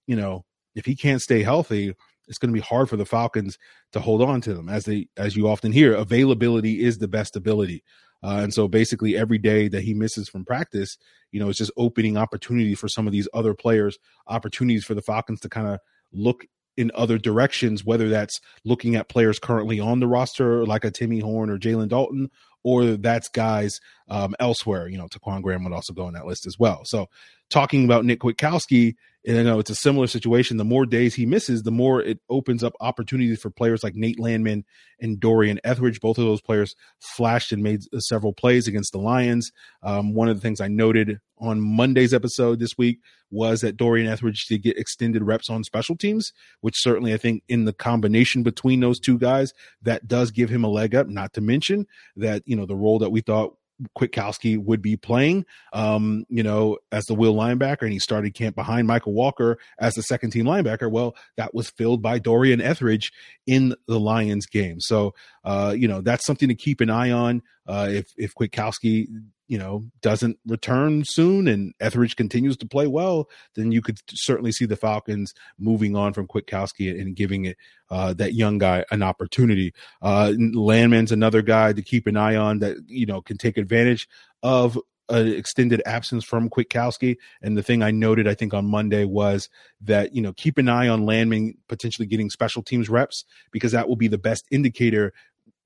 you 0.05 0.15
know, 0.15 0.45
if 0.77 0.85
he 0.85 0.95
can't 0.95 1.21
stay 1.21 1.41
healthy, 1.41 1.93
it's 2.27 2.37
going 2.37 2.53
to 2.53 2.57
be 2.57 2.63
hard 2.63 2.87
for 2.87 2.97
the 2.97 3.05
Falcons 3.05 3.57
to 3.93 3.99
hold 3.99 4.21
on 4.21 4.41
to 4.41 4.53
them. 4.53 4.69
As 4.69 4.85
they, 4.85 5.07
as 5.17 5.35
you 5.35 5.47
often 5.47 5.71
hear, 5.71 5.93
availability 5.93 6.83
is 6.83 6.99
the 6.99 7.07
best 7.07 7.35
ability. 7.35 7.83
Uh, 8.23 8.39
and 8.43 8.53
so 8.53 8.67
basically 8.67 9.17
every 9.17 9.37
day 9.37 9.67
that 9.67 9.83
he 9.83 9.93
misses 9.93 10.29
from 10.29 10.45
practice, 10.45 10.97
you 11.31 11.39
know, 11.39 11.49
it's 11.49 11.57
just 11.57 11.71
opening 11.77 12.15
opportunity 12.15 12.75
for 12.75 12.87
some 12.87 13.07
of 13.07 13.13
these 13.13 13.27
other 13.33 13.53
players, 13.53 13.97
opportunities 14.27 14.85
for 14.85 14.93
the 14.93 15.01
Falcons 15.01 15.39
to 15.39 15.49
kind 15.49 15.67
of 15.67 15.79
look 16.11 16.45
in 16.77 16.91
other 16.93 17.17
directions, 17.17 17.83
whether 17.83 18.07
that's 18.07 18.39
looking 18.63 18.95
at 18.95 19.09
players 19.09 19.39
currently 19.39 19.79
on 19.79 19.99
the 19.99 20.07
roster, 20.07 20.65
like 20.65 20.85
a 20.85 20.91
Timmy 20.91 21.19
Horne 21.19 21.49
or 21.49 21.57
Jalen 21.57 21.89
Dalton, 21.89 22.29
or 22.63 22.85
that's 22.97 23.29
guys 23.29 23.79
um, 24.09 24.35
elsewhere. 24.39 24.87
You 24.87 24.97
know, 24.97 25.07
Ta'Quon 25.07 25.41
Graham 25.41 25.63
would 25.63 25.73
also 25.73 25.93
go 25.93 26.05
on 26.05 26.13
that 26.13 26.27
list 26.27 26.45
as 26.45 26.59
well. 26.59 26.85
So 26.85 27.07
talking 27.49 27.85
about 27.85 28.05
Nick 28.05 28.19
Kwiatkowski, 28.19 28.95
you 29.27 29.43
know, 29.43 29.59
it's 29.59 29.69
a 29.69 29.75
similar 29.75 30.07
situation. 30.07 30.55
The 30.55 30.63
more 30.63 30.85
days 30.85 31.13
he 31.13 31.25
misses, 31.25 31.63
the 31.63 31.71
more 31.71 32.01
it 32.01 32.19
opens 32.29 32.63
up 32.63 32.73
opportunities 32.79 33.41
for 33.41 33.49
players 33.49 33.83
like 33.83 33.93
Nate 33.93 34.19
Landman 34.19 34.63
and 35.01 35.19
Dorian 35.19 35.59
Etheridge. 35.65 35.99
Both 35.99 36.17
of 36.17 36.23
those 36.23 36.39
players 36.39 36.75
flashed 36.99 37.51
and 37.51 37.61
made 37.61 37.81
several 37.99 38.31
plays 38.31 38.69
against 38.69 38.93
the 38.93 38.99
Lions. 38.99 39.51
Um, 39.83 40.13
one 40.13 40.29
of 40.29 40.37
the 40.37 40.41
things 40.41 40.61
I 40.61 40.69
noted 40.69 41.19
on 41.39 41.59
Monday's 41.59 42.13
episode 42.13 42.59
this 42.59 42.77
week 42.77 42.99
was 43.29 43.59
that 43.61 43.75
Dorian 43.75 44.07
Etheridge 44.07 44.45
did 44.45 44.63
get 44.63 44.77
extended 44.77 45.23
reps 45.23 45.49
on 45.49 45.65
special 45.65 45.97
teams, 45.97 46.31
which 46.61 46.75
certainly 46.77 47.13
I 47.13 47.17
think 47.17 47.43
in 47.49 47.65
the 47.65 47.73
combination 47.73 48.43
between 48.43 48.79
those 48.79 48.97
two 48.97 49.17
guys, 49.17 49.51
that 49.81 50.07
does 50.07 50.31
give 50.31 50.49
him 50.49 50.63
a 50.63 50.69
leg 50.69 50.95
up. 50.95 51.07
Not 51.07 51.33
to 51.33 51.41
mention 51.41 51.85
that, 52.15 52.43
you 52.45 52.55
know, 52.55 52.65
the 52.65 52.77
role 52.77 52.99
that 52.99 53.11
we 53.11 53.19
thought 53.19 53.57
Kwiatkowski 53.97 54.57
would 54.57 54.81
be 54.81 54.97
playing, 54.97 55.45
um, 55.73 56.25
you 56.29 56.43
know, 56.43 56.77
as 56.91 57.05
the 57.05 57.13
will 57.13 57.35
linebacker, 57.35 57.83
and 57.83 57.93
he 57.93 57.99
started 57.99 58.33
camp 58.33 58.55
behind 58.55 58.87
Michael 58.87 59.13
Walker 59.13 59.57
as 59.79 59.93
the 59.93 60.03
second 60.03 60.31
team 60.31 60.45
linebacker. 60.45 60.89
Well, 60.89 61.15
that 61.35 61.53
was 61.53 61.69
filled 61.69 62.01
by 62.01 62.19
Dorian 62.19 62.61
Etheridge 62.61 63.11
in 63.45 63.75
the 63.87 63.99
Lions 63.99 64.45
game. 64.45 64.79
So, 64.79 65.13
uh, 65.47 65.71
you 65.71 65.87
know, 65.87 66.01
that's 66.01 66.25
something 66.25 66.49
to 66.49 66.55
keep 66.55 66.81
an 66.81 66.89
eye 66.89 67.09
on. 67.09 67.41
Uh, 67.65 67.87
if 67.89 68.11
if 68.17 68.35
Kwiatkowski 68.35 69.07
you 69.47 69.57
know 69.57 69.85
doesn't 70.01 70.37
return 70.45 71.03
soon 71.05 71.47
and 71.47 71.73
Etheridge 71.79 72.17
continues 72.17 72.57
to 72.57 72.67
play 72.67 72.85
well, 72.85 73.29
then 73.55 73.71
you 73.71 73.81
could 73.81 73.97
certainly 74.09 74.51
see 74.51 74.65
the 74.65 74.75
Falcons 74.75 75.33
moving 75.57 75.95
on 75.95 76.11
from 76.11 76.27
Kwiatkowski 76.27 76.99
and 76.99 77.15
giving 77.15 77.45
it 77.45 77.55
uh, 77.89 78.11
that 78.15 78.33
young 78.33 78.57
guy 78.57 78.83
an 78.91 79.01
opportunity. 79.01 79.73
Uh, 80.01 80.33
Landman's 80.37 81.13
another 81.13 81.41
guy 81.41 81.71
to 81.71 81.81
keep 81.81 82.07
an 82.07 82.17
eye 82.17 82.35
on 82.35 82.59
that 82.59 82.75
you 82.85 83.05
know 83.05 83.21
can 83.21 83.37
take 83.37 83.57
advantage 83.57 84.09
of 84.43 84.77
an 85.09 85.27
extended 85.27 85.81
absence 85.85 86.23
from 86.23 86.49
Kwiatkowski. 86.49 87.17
And 87.41 87.57
the 87.57 87.63
thing 87.63 87.81
I 87.81 87.91
noted, 87.91 88.27
I 88.27 88.33
think 88.33 88.53
on 88.53 88.65
Monday 88.65 89.05
was 89.05 89.49
that, 89.81 90.13
you 90.13 90.21
know, 90.21 90.33
keep 90.33 90.57
an 90.57 90.69
eye 90.69 90.87
on 90.87 91.05
Landman 91.05 91.55
potentially 91.69 92.07
getting 92.07 92.29
special 92.29 92.61
teams 92.61 92.89
reps 92.89 93.23
because 93.51 93.71
that 93.71 93.87
will 93.87 93.95
be 93.95 94.07
the 94.07 94.17
best 94.17 94.45
indicator 94.51 95.13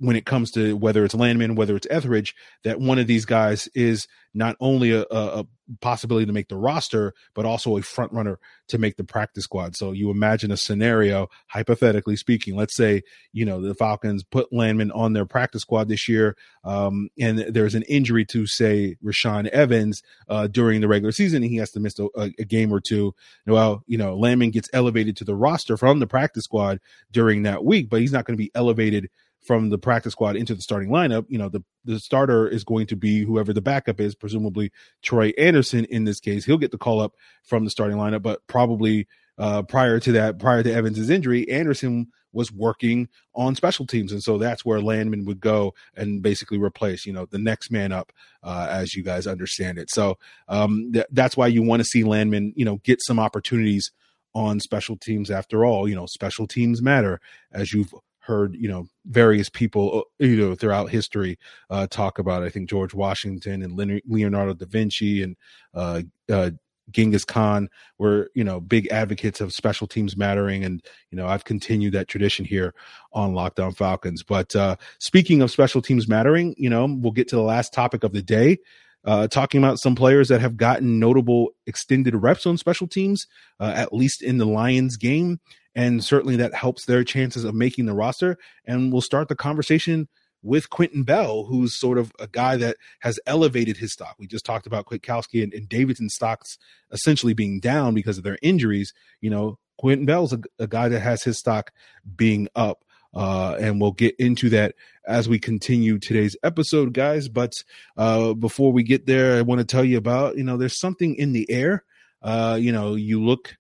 when 0.02 0.16
it 0.16 0.26
comes 0.26 0.50
to 0.50 0.76
whether 0.76 1.06
it's 1.06 1.14
Landman, 1.14 1.54
whether 1.54 1.76
it's 1.76 1.86
Etheridge, 1.92 2.34
that 2.64 2.80
one 2.80 2.98
of 2.98 3.06
these 3.06 3.24
guys 3.24 3.70
is 3.76 4.08
not 4.34 4.56
only 4.60 4.92
a, 4.92 5.06
a, 5.12 5.46
possibility 5.80 6.26
to 6.26 6.34
make 6.34 6.50
the 6.50 6.58
roster, 6.58 7.14
but 7.34 7.46
also 7.46 7.78
a 7.78 7.82
front 7.82 8.12
runner 8.12 8.38
to 8.68 8.78
make 8.78 8.98
the 8.98 9.04
practice 9.04 9.46
squad. 9.46 9.74
So 9.76 9.94
you 9.94 10.10
imagine 10.10 10.52
a 10.52 10.58
scenario, 10.58 11.28
hypothetically 11.48 12.18
speaking, 12.18 12.58
let's 12.58 12.76
say, 12.76 13.04
you 13.32 13.46
know, 13.46 13.62
the 13.62 13.76
Falcons 13.76 14.24
put 14.24 14.52
Landman 14.52 14.92
on 14.92 15.14
their 15.14 15.26
practice 15.26 15.62
squad 15.62 15.88
this 15.88 16.10
year, 16.10 16.36
um, 16.66 17.08
and 17.18 17.40
there's 17.40 17.76
an 17.76 17.84
injury 17.84 18.26
to, 18.26 18.46
say, 18.48 18.98
Rashaan 19.02 19.48
Evans 19.48 20.02
uh, 20.28 20.48
during 20.48 20.82
the 20.82 20.90
regular 20.90 21.14
season, 21.14 21.42
and 21.42 21.52
he 21.52 21.58
has 21.58 21.72
to 21.72 21.80
miss 21.80 21.98
a, 22.00 22.08
a 22.18 22.30
game 22.44 22.74
or 22.74 22.82
two. 22.82 23.14
Well, 23.46 23.84
you 23.88 23.98
know, 23.98 24.18
Landman 24.18 24.52
gets 24.52 24.70
elevated 24.74 25.16
to 25.18 25.24
the 25.24 25.36
roster 25.36 25.78
from 25.78 26.00
the 26.00 26.08
practice 26.08 26.44
squad 26.44 26.80
during 27.12 27.44
that 27.44 27.64
week, 27.64 27.90
but 27.90 28.02
he's 28.02 28.12
not 28.12 28.26
going 28.26 28.36
to 28.36 28.44
be 28.44 28.52
elevated 28.56 29.10
from 29.42 29.70
the 29.70 29.78
practice 29.78 30.14
squad 30.14 30.36
into 30.36 30.54
the 30.54 30.62
starting 30.62 30.90
lineup, 30.90 31.26
you 31.28 31.38
know, 31.38 31.50
the, 31.50 31.64
the 31.84 32.00
starter 32.00 32.48
is 32.48 32.64
going 32.64 32.88
to 32.88 32.96
be 32.96 33.24
whoever 33.24 33.54
the 33.54 33.62
backup 33.62 34.00
is, 34.00 34.14
presumably 34.14 34.72
Troy 35.02 35.34
Anderson 35.38 35.86
in 35.86 36.04
this 36.04 36.20
case. 36.20 36.46
He'll 36.46 36.58
get 36.58 36.72
the 36.72 36.78
call 36.78 37.02
up 37.02 37.14
from 37.44 37.64
the 37.64 37.72
starting 37.72 37.98
lineup, 37.98 38.22
but 38.22 38.46
probably 38.48 39.08
uh, 39.38 39.64
prior 39.64 40.00
to 40.00 40.12
that, 40.12 40.38
prior 40.38 40.62
to 40.62 40.72
Evans's 40.72 41.10
injury, 41.10 41.50
Anderson 41.50 42.08
was 42.34 42.52
working 42.52 43.10
on 43.36 43.56
special 43.56 43.86
teams. 43.86 44.12
And 44.12 44.24
so 44.24 44.38
that's 44.38 44.64
where 44.64 44.80
Landman 44.80 45.26
would 45.26 45.40
go 45.40 45.74
and 45.96 46.22
basically 46.22 46.58
replace, 46.58 47.06
you 47.06 47.12
know, 47.12 47.26
the 47.26 47.40
next 47.40 47.72
man 47.72 47.92
up, 47.92 48.14
uh, 48.44 48.68
as 48.70 48.96
you 48.96 49.04
guys 49.04 49.28
understand 49.28 49.78
it. 49.78 49.90
So 49.90 50.18
um, 50.48 50.92
th- 50.94 51.08
that's 51.12 51.36
why 51.36 51.48
you 51.48 51.64
want 51.64 51.82
to 51.82 51.86
see 51.86 52.04
Landman, 52.04 52.54
you 52.56 52.64
know, 52.64 52.78
get 52.84 53.02
some 53.04 53.20
opportunities 53.20 53.92
on 54.34 54.60
special 54.60 54.96
teams 54.96 55.30
after 55.30 55.66
all. 55.66 55.90
You 55.90 55.96
know, 55.96 56.06
special 56.06 56.48
teams 56.48 56.82
matter, 56.82 57.20
as 57.52 57.74
you've 57.74 57.94
heard 58.22 58.56
you 58.56 58.70
know 58.70 58.88
various 59.06 59.50
people 59.50 60.00
uh, 60.00 60.26
you 60.26 60.38
know 60.38 60.56
throughout 60.56 60.90
history 60.90 61.38
uh, 61.70 61.88
talk 61.88 62.20
about. 62.20 62.44
I 62.44 62.50
think 62.50 62.70
George 62.70 62.94
Washington 62.94 63.62
and 63.62 63.76
Leonardo 64.08 64.54
da 64.54 64.66
Vinci 64.66 65.24
and 65.24 65.36
uh, 65.74 66.02
uh, 66.32 66.52
Genghis 66.92 67.26
Khan 67.26 67.70
were 67.98 68.30
you 68.36 68.44
know 68.44 68.60
big 68.60 68.88
advocates 68.92 69.42
of 69.42 69.54
special 69.54 69.88
teams 69.88 70.16
mattering, 70.16 70.64
and 70.64 70.84
you 71.10 71.18
know 71.18 71.28
I've 71.28 71.46
continued 71.46 71.94
that 71.94 72.08
tradition 72.08 72.46
here 72.46 72.74
on 73.14 73.34
Locked 73.34 73.60
On 73.60 73.74
Falcons. 73.74 74.24
But 74.24 74.56
uh, 74.56 74.76
speaking 75.00 75.42
of 75.42 75.52
special 75.52 75.82
teams 75.82 76.08
mattering, 76.08 76.56
you 76.58 76.70
know 76.70 76.86
we'll 77.00 77.12
get 77.12 77.28
to 77.30 77.36
the 77.36 77.42
last 77.42 77.74
topic 77.74 78.04
of 78.04 78.14
the 78.14 78.22
day. 78.22 78.60
Uh, 79.04 79.28
talking 79.28 79.58
about 79.58 79.80
some 79.80 79.96
players 79.96 80.28
that 80.28 80.42
have 80.42 80.56
gotten 80.56 81.00
notable 81.00 81.50
extended 81.66 82.16
reps 82.16 82.46
on 82.46 82.56
special 82.56 82.86
teams, 82.86 83.26
uh, 83.60 83.74
at 83.76 83.92
least 83.92 84.22
in 84.22 84.38
the 84.38 84.46
Lions 84.46 84.96
game 84.96 85.40
and 85.76 86.04
certainly 86.04 86.36
that 86.38 86.54
helps 86.54 86.86
their 86.86 87.04
chances 87.04 87.44
of 87.44 87.56
making 87.56 87.86
the 87.86 87.94
roster. 87.94 88.38
And 88.66 88.92
we'll 88.92 89.02
start 89.02 89.28
the 89.28 89.36
conversation 89.36 90.08
with 90.44 90.70
Quinton 90.70 91.04
Bell, 91.04 91.46
who's 91.46 91.80
sort 91.80 91.98
of 91.98 92.12
a 92.20 92.28
guy 92.28 92.58
that 92.58 92.78
has 93.02 93.20
elevated 93.26 93.78
his 93.78 93.94
stock. 93.94 94.16
We 94.18 94.28
just 94.28 94.46
talked 94.46 94.66
about 94.68 94.86
Kwiatkowski 94.86 95.44
and, 95.44 95.54
and 95.54 95.70
Davidson 95.70 96.10
stocks 96.10 96.58
essentially 96.92 97.34
being 97.34 97.60
down 97.60 97.94
because 97.94 98.18
of 98.18 98.24
their 98.24 98.40
injuries. 98.42 98.94
You 99.22 99.30
know, 99.30 99.60
Quinton 99.78 100.06
Bell's 100.06 100.34
a, 100.34 100.40
a 100.60 100.68
guy 100.68 100.90
that 100.90 101.00
has 101.00 101.24
his 101.24 101.38
stock 101.38 101.72
being 102.16 102.48
up. 102.56 102.84
Uh, 103.14 103.58
and 103.60 103.82
we'll 103.82 103.92
get 103.92 104.16
into 104.20 104.50
that 104.50 104.74
as 105.06 105.28
we 105.28 105.38
continue 105.38 106.00
today's 106.00 106.38
episode, 106.44 106.94
guys. 106.94 107.28
But 107.28 107.52
uh, 107.98 108.34
before 108.34 108.72
we 108.72 108.84
get 108.84 109.06
there, 109.06 109.38
I 109.38 109.42
want 109.42 109.60
to 109.60 109.66
tell 109.66 109.84
you 109.84 109.98
about, 109.98 110.38
you 110.38 110.44
know, 110.44 110.56
there's 110.56 110.80
something 110.80 111.16
in 111.16 111.34
the 111.34 111.50
air. 111.52 111.84
Uh, 112.22 112.58
you 112.60 112.72
know, 112.72 112.96
you 112.96 113.22
look 113.22 113.58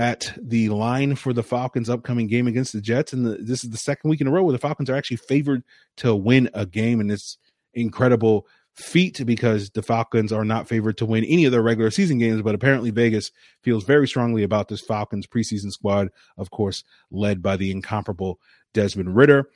at 0.00 0.32
the 0.40 0.70
line 0.70 1.14
for 1.14 1.34
the 1.34 1.42
Falcons' 1.42 1.90
upcoming 1.90 2.26
game 2.26 2.46
against 2.46 2.72
the 2.72 2.80
Jets, 2.80 3.12
and 3.12 3.26
the, 3.26 3.36
this 3.36 3.62
is 3.62 3.68
the 3.68 3.76
second 3.76 4.08
week 4.08 4.22
in 4.22 4.26
a 4.26 4.30
row 4.30 4.42
where 4.42 4.52
the 4.52 4.58
Falcons 4.58 4.88
are 4.88 4.96
actually 4.96 5.18
favored 5.18 5.62
to 5.98 6.16
win 6.16 6.48
a 6.54 6.64
game, 6.64 7.00
and 7.00 7.12
it's 7.12 7.36
incredible 7.74 8.46
feat 8.74 9.20
because 9.26 9.68
the 9.70 9.82
Falcons 9.82 10.32
are 10.32 10.44
not 10.44 10.66
favored 10.66 10.96
to 10.96 11.04
win 11.04 11.22
any 11.24 11.44
of 11.44 11.52
their 11.52 11.60
regular 11.60 11.90
season 11.90 12.16
games, 12.16 12.40
but 12.40 12.54
apparently 12.54 12.88
Vegas 12.88 13.30
feels 13.62 13.84
very 13.84 14.08
strongly 14.08 14.42
about 14.42 14.68
this 14.68 14.80
Falcons 14.80 15.26
preseason 15.26 15.70
squad, 15.70 16.08
of 16.38 16.50
course, 16.50 16.82
led 17.10 17.42
by 17.42 17.58
the 17.58 17.70
incomparable 17.70 18.40
Desmond 18.72 19.14
Ridder. 19.14 19.50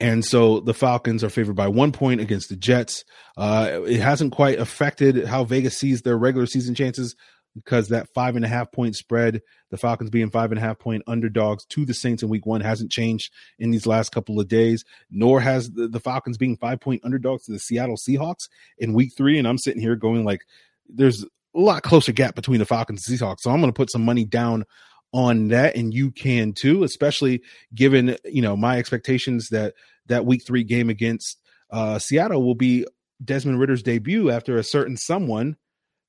And 0.00 0.24
so 0.24 0.60
the 0.60 0.74
Falcons 0.74 1.22
are 1.22 1.30
favored 1.30 1.56
by 1.56 1.68
one 1.68 1.92
point 1.92 2.22
against 2.22 2.48
the 2.48 2.56
Jets. 2.56 3.04
Uh, 3.36 3.80
it 3.86 4.00
hasn't 4.00 4.32
quite 4.32 4.58
affected 4.58 5.26
how 5.26 5.44
Vegas 5.44 5.76
sees 5.76 6.02
their 6.02 6.16
regular 6.16 6.46
season 6.46 6.74
chances 6.74 7.16
because 7.56 7.88
that 7.88 8.12
five 8.14 8.36
and 8.36 8.44
a 8.44 8.48
half 8.48 8.70
point 8.70 8.94
spread, 8.94 9.40
the 9.70 9.78
Falcons 9.78 10.10
being 10.10 10.30
five 10.30 10.52
and 10.52 10.58
a 10.58 10.62
half 10.62 10.78
point 10.78 11.02
underdogs 11.06 11.64
to 11.66 11.86
the 11.86 11.94
Saints 11.94 12.22
in 12.22 12.28
week 12.28 12.44
one, 12.44 12.60
hasn't 12.60 12.92
changed 12.92 13.32
in 13.58 13.70
these 13.70 13.86
last 13.86 14.12
couple 14.12 14.38
of 14.38 14.46
days, 14.46 14.84
nor 15.10 15.40
has 15.40 15.70
the, 15.70 15.88
the 15.88 15.98
Falcons 15.98 16.36
being 16.36 16.56
five 16.56 16.80
point 16.80 17.00
underdogs 17.02 17.46
to 17.46 17.52
the 17.52 17.58
Seattle 17.58 17.96
Seahawks 17.96 18.48
in 18.78 18.92
week 18.92 19.12
three. 19.16 19.38
And 19.38 19.48
I'm 19.48 19.58
sitting 19.58 19.80
here 19.80 19.96
going 19.96 20.24
like, 20.24 20.42
there's 20.88 21.24
a 21.24 21.28
lot 21.54 21.82
closer 21.82 22.12
gap 22.12 22.34
between 22.34 22.58
the 22.58 22.66
Falcons 22.66 23.08
and 23.08 23.18
Seahawks. 23.18 23.40
So 23.40 23.50
I'm 23.50 23.60
going 23.60 23.72
to 23.72 23.76
put 23.76 23.90
some 23.90 24.04
money 24.04 24.24
down 24.24 24.64
on 25.12 25.48
that 25.48 25.76
and 25.76 25.94
you 25.94 26.10
can 26.10 26.52
too, 26.52 26.84
especially 26.84 27.40
given, 27.74 28.18
you 28.24 28.42
know, 28.42 28.56
my 28.56 28.78
expectations 28.78 29.48
that 29.48 29.74
that 30.06 30.26
week 30.26 30.44
three 30.46 30.62
game 30.62 30.90
against 30.90 31.40
uh, 31.70 31.98
Seattle 31.98 32.44
will 32.44 32.54
be 32.54 32.86
Desmond 33.24 33.58
Ridder's 33.58 33.82
debut 33.82 34.30
after 34.30 34.58
a 34.58 34.62
certain 34.62 34.96
someone 34.98 35.56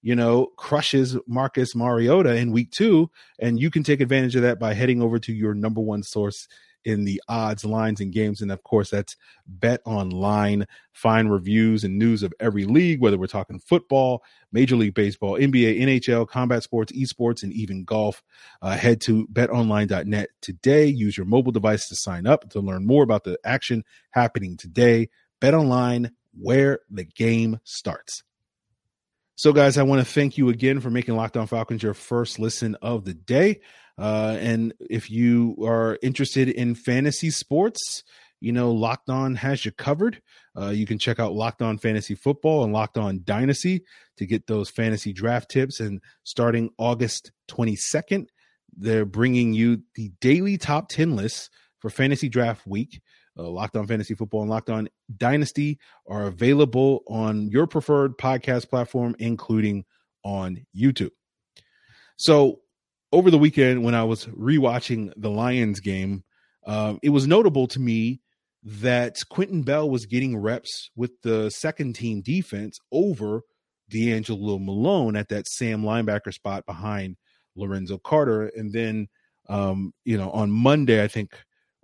you 0.07 0.15
know, 0.15 0.45
crushes 0.55 1.17
Marcus 1.27 1.75
Mariota 1.75 2.33
in 2.33 2.53
week 2.53 2.71
two. 2.71 3.11
And 3.39 3.59
you 3.59 3.69
can 3.69 3.83
take 3.83 3.99
advantage 3.99 4.37
of 4.37 4.41
that 4.43 4.57
by 4.57 4.73
heading 4.73 5.01
over 5.01 5.19
to 5.19 5.33
your 5.33 5.53
number 5.53 5.81
one 5.81 6.01
source 6.01 6.47
in 6.85 7.03
the 7.03 7.21
odds, 7.27 7.65
lines, 7.65 7.99
and 7.99 8.13
games. 8.13 8.39
And 8.39 8.49
of 8.49 8.63
course, 8.63 8.89
that's 8.89 9.17
Bet 9.45 9.81
Online. 9.83 10.65
Find 10.93 11.29
reviews 11.29 11.83
and 11.83 11.99
news 11.99 12.23
of 12.23 12.33
every 12.39 12.63
league, 12.63 13.01
whether 13.01 13.17
we're 13.17 13.27
talking 13.27 13.59
football, 13.59 14.23
Major 14.49 14.77
League 14.77 14.93
Baseball, 14.93 15.33
NBA, 15.33 15.81
NHL, 15.81 16.25
combat 16.25 16.63
sports, 16.63 16.93
esports, 16.93 17.43
and 17.43 17.51
even 17.51 17.83
golf. 17.83 18.23
Uh, 18.61 18.77
head 18.77 19.01
to 19.01 19.27
betonline.net 19.27 20.29
today. 20.39 20.85
Use 20.85 21.17
your 21.17 21.25
mobile 21.25 21.51
device 21.51 21.89
to 21.89 21.97
sign 21.97 22.25
up 22.25 22.49
to 22.51 22.61
learn 22.61 22.87
more 22.87 23.03
about 23.03 23.25
the 23.25 23.37
action 23.43 23.83
happening 24.11 24.55
today. 24.55 25.09
Bet 25.41 25.53
Online, 25.53 26.11
where 26.33 26.79
the 26.89 27.03
game 27.03 27.59
starts. 27.65 28.23
So, 29.39 29.53
guys, 29.53 29.77
I 29.77 29.83
want 29.83 29.99
to 29.99 30.11
thank 30.11 30.39
you 30.39 30.49
again 30.49 30.79
for 30.79 30.89
making 30.89 31.15
Locked 31.15 31.37
On 31.37 31.45
Falcons 31.45 31.83
your 31.83 31.93
first 31.93 32.39
listen 32.39 32.73
of 32.81 33.05
the 33.05 33.13
day. 33.13 33.61
Uh, 33.95 34.35
and 34.39 34.73
if 34.79 35.11
you 35.11 35.55
are 35.61 35.99
interested 36.01 36.49
in 36.49 36.73
fantasy 36.73 37.29
sports, 37.29 38.03
you 38.39 38.51
know, 38.51 38.71
Locked 38.71 39.11
On 39.11 39.35
has 39.35 39.63
you 39.63 39.71
covered. 39.71 40.23
Uh, 40.59 40.69
you 40.69 40.87
can 40.87 40.97
check 40.97 41.19
out 41.19 41.33
Locked 41.33 41.61
On 41.61 41.77
Fantasy 41.77 42.15
Football 42.15 42.63
and 42.63 42.73
Locked 42.73 42.97
On 42.97 43.21
Dynasty 43.23 43.83
to 44.17 44.25
get 44.25 44.47
those 44.47 44.71
fantasy 44.71 45.13
draft 45.13 45.51
tips. 45.51 45.79
And 45.79 46.01
starting 46.23 46.71
August 46.79 47.31
22nd, 47.51 48.29
they're 48.75 49.05
bringing 49.05 49.53
you 49.53 49.83
the 49.93 50.11
daily 50.19 50.57
top 50.57 50.89
10 50.89 51.15
lists 51.15 51.51
for 51.77 51.91
fantasy 51.91 52.27
draft 52.27 52.65
week 52.65 53.01
uh, 53.37 53.47
Locked 53.47 53.75
On 53.75 53.87
Fantasy 53.87 54.13
Football 54.13 54.41
and 54.41 54.49
Locked 54.49 54.69
On 54.69 54.89
Dynasty 55.15 55.79
are 56.07 56.27
available 56.27 57.03
on 57.07 57.49
your 57.49 57.67
preferred 57.67 58.17
podcast 58.17 58.69
platform, 58.69 59.15
including 59.19 59.85
on 60.23 60.65
YouTube. 60.75 61.11
So 62.17 62.61
over 63.11 63.31
the 63.31 63.37
weekend 63.37 63.83
when 63.83 63.95
I 63.95 64.03
was 64.03 64.25
rewatching 64.25 65.13
the 65.15 65.29
Lions 65.29 65.79
game, 65.79 66.23
uh, 66.65 66.95
it 67.01 67.09
was 67.09 67.27
notable 67.27 67.67
to 67.67 67.79
me 67.79 68.21
that 68.63 69.17
Quinton 69.29 69.63
Bell 69.63 69.89
was 69.89 70.05
getting 70.05 70.37
reps 70.37 70.89
with 70.95 71.11
the 71.21 71.49
second 71.49 71.93
team 71.93 72.21
defense 72.21 72.79
over 72.91 73.43
D'Angelo 73.89 74.59
Malone 74.59 75.15
at 75.15 75.29
that 75.29 75.47
Sam 75.47 75.83
linebacker 75.83 76.33
spot 76.33 76.65
behind 76.65 77.15
Lorenzo 77.55 77.97
Carter. 77.97 78.47
And 78.47 78.73
then, 78.73 79.07
um, 79.47 79.93
you 80.03 80.17
know, 80.17 80.29
on 80.31 80.51
Monday, 80.51 81.01
I 81.01 81.07
think 81.07 81.31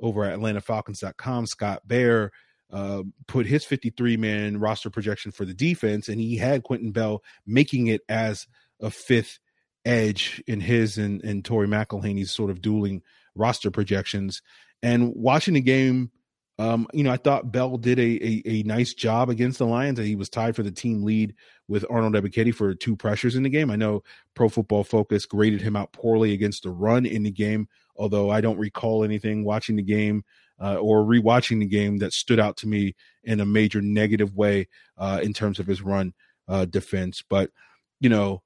over 0.01 0.23
at 0.25 0.38
AtlantaFalcons.com, 0.38 1.47
Scott 1.47 1.88
Bair 1.88 2.32
uh, 2.71 3.03
put 3.27 3.45
his 3.45 3.63
53 3.63 4.17
man 4.17 4.60
roster 4.60 4.89
projection 4.89 5.32
for 5.32 5.45
the 5.45 5.53
defense, 5.53 6.10
and 6.10 6.19
he 6.19 6.38
had 6.38 6.63
Quinton 6.63 6.91
Bell 6.91 7.21
making 7.45 7.88
it 7.88 8.01
as 8.10 8.47
a 8.82 8.89
fifth 8.89 9.39
edge 9.86 10.41
in 10.47 10.60
his 10.60 10.97
and, 10.97 11.23
and 11.23 11.45
Tori 11.45 11.67
McElhaney's 11.67 12.32
sort 12.32 12.49
of 12.49 12.62
dueling 12.62 13.01
roster 13.36 13.71
projections. 13.71 14.41
And 14.82 15.13
watching 15.15 15.53
the 15.53 15.62
game, 15.62 16.12
um, 16.60 16.88
you 16.93 17.03
know, 17.03 17.12
I 17.12 17.17
thought 17.17 17.51
Bell 17.51 17.77
did 17.77 17.99
a, 17.99 18.25
a, 18.25 18.41
a 18.45 18.63
nice 18.63 18.93
job 18.93 19.29
against 19.29 19.58
the 19.58 19.65
Lions. 19.65 19.97
He 19.99 20.15
was 20.15 20.29
tied 20.29 20.56
for 20.56 20.63
the 20.63 20.71
team 20.71 21.03
lead 21.03 21.34
with 21.67 21.86
Arnold 21.89 22.13
Ebiketie 22.13 22.53
for 22.53 22.75
two 22.75 22.95
pressures 22.95 23.36
in 23.36 23.43
the 23.43 23.49
game. 23.49 23.71
I 23.71 23.75
know 23.75 24.03
Pro 24.36 24.49
Football 24.49 24.84
Focus 24.84 25.25
graded 25.25 25.62
him 25.62 25.75
out 25.75 25.93
poorly 25.93 26.34
against 26.34 26.63
the 26.63 26.69
run 26.69 27.06
in 27.06 27.23
the 27.23 27.32
game, 27.32 27.67
although 27.95 28.29
I 28.29 28.41
don't 28.41 28.58
recall 28.58 29.03
anything 29.03 29.43
watching 29.45 29.75
the 29.75 29.84
game 29.84 30.23
uh, 30.62 30.75
or 30.75 31.03
rewatching 31.03 31.60
the 31.60 31.67
game 31.67 31.97
that 31.97 32.13
stood 32.13 32.39
out 32.39 32.58
to 32.58 32.67
me 32.67 32.95
in 33.23 33.39
a 33.39 33.45
major 33.45 33.82
negative 33.82 34.36
way 34.36 34.67
uh, 34.97 35.19
in 35.23 35.34
terms 35.34 35.60
of 35.60 35.67
his 35.67 35.82
run 35.82 36.13
uh, 36.47 36.65
defense. 36.65 37.21
But 37.27 37.51
you 37.99 38.10
know, 38.10 38.41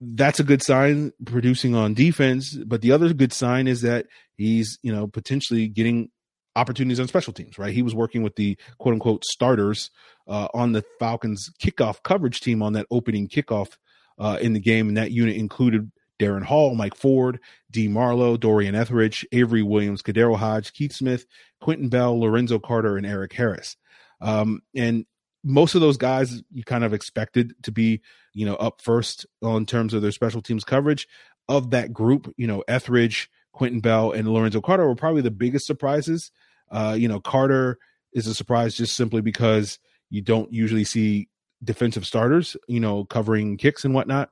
that's 0.00 0.40
a 0.40 0.44
good 0.44 0.62
sign 0.62 1.12
producing 1.24 1.74
on 1.74 1.94
defense. 1.94 2.56
But 2.56 2.82
the 2.82 2.92
other 2.92 3.12
good 3.12 3.32
sign 3.32 3.66
is 3.66 3.82
that 3.82 4.06
he's 4.36 4.78
you 4.82 4.92
know 4.92 5.06
potentially 5.06 5.68
getting 5.68 6.10
opportunities 6.56 7.00
on 7.00 7.08
special 7.08 7.32
teams. 7.32 7.58
Right, 7.58 7.74
he 7.74 7.82
was 7.82 7.94
working 7.94 8.22
with 8.22 8.36
the 8.36 8.56
quote 8.78 8.94
unquote 8.94 9.24
starters 9.24 9.90
uh, 10.26 10.48
on 10.54 10.72
the 10.72 10.84
Falcons 10.98 11.50
kickoff 11.62 12.02
coverage 12.02 12.40
team 12.40 12.62
on 12.62 12.74
that 12.74 12.86
opening 12.90 13.28
kickoff 13.28 13.76
uh, 14.18 14.38
in 14.40 14.52
the 14.52 14.60
game, 14.60 14.88
and 14.88 14.96
that 14.96 15.10
unit 15.10 15.36
included 15.36 15.90
Darren 16.18 16.44
Hall, 16.44 16.74
Mike 16.74 16.94
Ford, 16.94 17.40
D. 17.70 17.88
Marlowe, 17.88 18.36
Dorian 18.36 18.74
Etheridge, 18.74 19.26
Avery 19.32 19.62
Williams, 19.62 20.02
KhaDarel 20.02 20.36
Hodge, 20.36 20.72
Keith 20.72 20.92
Smith, 20.92 21.26
Quinton 21.60 21.88
Bell, 21.88 22.18
Lorenzo 22.18 22.58
Carter, 22.58 22.96
and 22.96 23.06
Erik 23.06 23.32
Harris. 23.32 23.76
Um, 24.20 24.60
and 24.74 25.06
most 25.44 25.74
of 25.74 25.80
those 25.80 25.96
guys 25.96 26.42
you 26.52 26.64
kind 26.64 26.84
of 26.84 26.92
expected 26.92 27.54
to 27.62 27.72
be, 27.72 28.00
you 28.34 28.44
know, 28.44 28.56
up 28.56 28.82
first 28.82 29.26
on 29.42 29.66
terms 29.66 29.94
of 29.94 30.02
their 30.02 30.12
special 30.12 30.42
teams 30.42 30.64
coverage. 30.64 31.06
Of 31.48 31.70
that 31.70 31.94
group, 31.94 32.34
you 32.36 32.46
know, 32.46 32.62
Etheridge, 32.68 33.30
Quinton 33.52 33.80
Bell, 33.80 34.12
and 34.12 34.28
Lorenzo 34.28 34.60
Carter 34.60 34.86
were 34.86 34.94
probably 34.94 35.22
the 35.22 35.30
biggest 35.30 35.66
surprises. 35.66 36.30
Uh, 36.70 36.94
you 36.98 37.08
know, 37.08 37.20
Carter 37.20 37.78
is 38.12 38.26
a 38.26 38.34
surprise 38.34 38.74
just 38.74 38.94
simply 38.94 39.22
because 39.22 39.78
you 40.10 40.20
don't 40.20 40.52
usually 40.52 40.84
see 40.84 41.28
defensive 41.64 42.06
starters, 42.06 42.56
you 42.66 42.80
know, 42.80 43.04
covering 43.04 43.56
kicks 43.56 43.84
and 43.84 43.94
whatnot. 43.94 44.30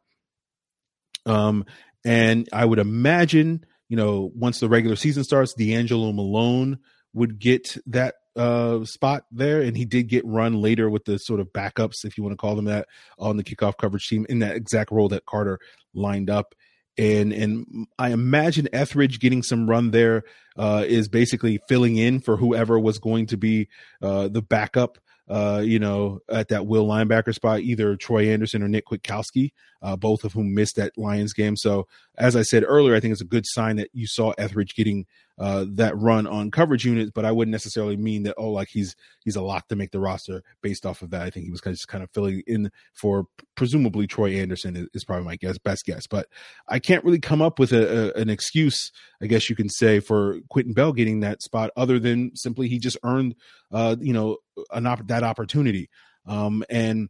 Um, 1.26 1.66
and 2.04 2.48
I 2.52 2.64
would 2.64 2.78
imagine, 2.78 3.66
you 3.88 3.96
know, 3.96 4.30
once 4.34 4.60
the 4.60 4.68
regular 4.68 4.96
season 4.96 5.24
starts, 5.24 5.54
D'Angelo 5.54 6.12
Malone 6.12 6.78
would 7.12 7.38
get 7.38 7.76
that 7.86 8.14
uh, 8.36 8.84
spot 8.84 9.24
there, 9.32 9.60
and 9.60 9.76
he 9.76 9.84
did 9.84 10.08
get 10.08 10.24
run 10.26 10.60
later 10.60 10.88
with 10.88 11.04
the 11.04 11.18
sort 11.18 11.40
of 11.40 11.52
backups, 11.52 12.04
if 12.04 12.16
you 12.16 12.22
want 12.22 12.32
to 12.32 12.36
call 12.36 12.54
them 12.54 12.66
that, 12.66 12.86
on 13.18 13.36
the 13.36 13.44
kickoff 13.44 13.76
coverage 13.78 14.06
team 14.06 14.26
in 14.28 14.40
that 14.40 14.56
exact 14.56 14.92
role 14.92 15.08
that 15.08 15.26
Carter 15.26 15.58
lined 15.94 16.30
up. 16.30 16.54
And 16.98 17.32
and 17.32 17.86
I 17.98 18.10
imagine 18.10 18.68
Etheridge 18.72 19.20
getting 19.20 19.42
some 19.42 19.68
run 19.68 19.90
there 19.90 20.22
uh, 20.56 20.84
is 20.86 21.08
basically 21.08 21.60
filling 21.68 21.96
in 21.96 22.20
for 22.20 22.38
whoever 22.38 22.78
was 22.78 22.98
going 22.98 23.26
to 23.26 23.36
be 23.36 23.68
uh, 24.00 24.28
the 24.28 24.40
backup 24.40 24.98
uh, 25.28 25.62
you 25.64 25.78
know, 25.78 26.20
at 26.28 26.48
that 26.48 26.66
will 26.66 26.86
linebacker 26.86 27.34
spot, 27.34 27.60
either 27.60 27.96
Troy 27.96 28.28
Anderson 28.28 28.62
or 28.62 28.68
Nick 28.68 28.86
Kwiatkowski, 28.86 29.52
uh, 29.82 29.96
both 29.96 30.24
of 30.24 30.32
whom 30.32 30.54
missed 30.54 30.76
that 30.76 30.96
Lions 30.96 31.32
game. 31.32 31.56
So, 31.56 31.86
as 32.18 32.37
I 32.37 32.42
said 32.42 32.64
earlier, 32.66 32.94
I 32.94 33.00
think 33.00 33.12
it's 33.12 33.20
a 33.20 33.26
good 33.26 33.44
sign 33.46 33.76
that 33.76 33.90
you 33.92 34.07
saw 34.07 34.33
Etheridge 34.38 34.74
getting 34.74 35.07
uh, 35.38 35.66
that 35.74 35.96
run 35.98 36.26
on 36.26 36.50
coverage 36.50 36.87
units, 36.87 37.11
but 37.14 37.26
I 37.26 37.33
wouldn't 37.33 37.52
necessarily 37.52 37.96
mean 37.96 38.22
that 38.22 38.37
oh, 38.38 38.50
like 38.50 38.68
he's 38.70 38.96
he's 39.22 39.37
a 39.37 39.42
lock 39.42 39.68
to 39.68 39.76
make 39.76 39.90
the 39.90 40.00
roster 40.00 40.42
based 40.62 40.87
off 40.87 41.02
of 41.02 41.11
that. 41.11 41.22
I 41.22 41.31
think 41.31 41.44
he 41.44 41.50
was 41.50 41.61
kind 41.61 41.72
of 41.72 41.76
just 41.76 41.88
kind 41.88 42.02
of 42.02 42.11
filling 42.11 42.42
in 42.46 42.70
for 42.94 43.26
presumably 43.55 44.07
Troy 44.07 44.33
Anderson 44.33 44.76
is, 44.76 44.88
is 44.94 45.05
probably 45.05 45.26
my 45.26 45.37
guess, 45.37 45.59
best 45.59 45.85
guess. 45.85 46.07
But 46.07 46.29
I 46.68 46.79
can't 46.79 47.05
really 47.05 47.18
come 47.18 47.42
up 47.42 47.59
with 47.59 47.72
a, 47.72 48.14
a, 48.16 48.20
an 48.20 48.31
excuse, 48.31 48.90
I 49.20 49.26
guess 49.26 49.50
you 49.50 49.57
can 49.57 49.68
say, 49.68 50.00
for 50.00 50.40
Quinton 50.48 50.72
Bell 50.72 50.92
getting 50.94 51.20
that 51.20 51.42
spot, 51.42 51.70
other 51.76 51.98
than 51.98 52.35
simply 52.35 52.68
he 52.68 52.79
just 52.79 52.96
earned, 53.05 53.35
uh, 53.70 53.96
you 54.00 54.14
know, 54.14 54.38
an 54.72 54.87
op- 54.87 55.07
that 55.09 55.22
opportunity. 55.22 55.90
Um, 56.24 56.64
and 56.70 57.09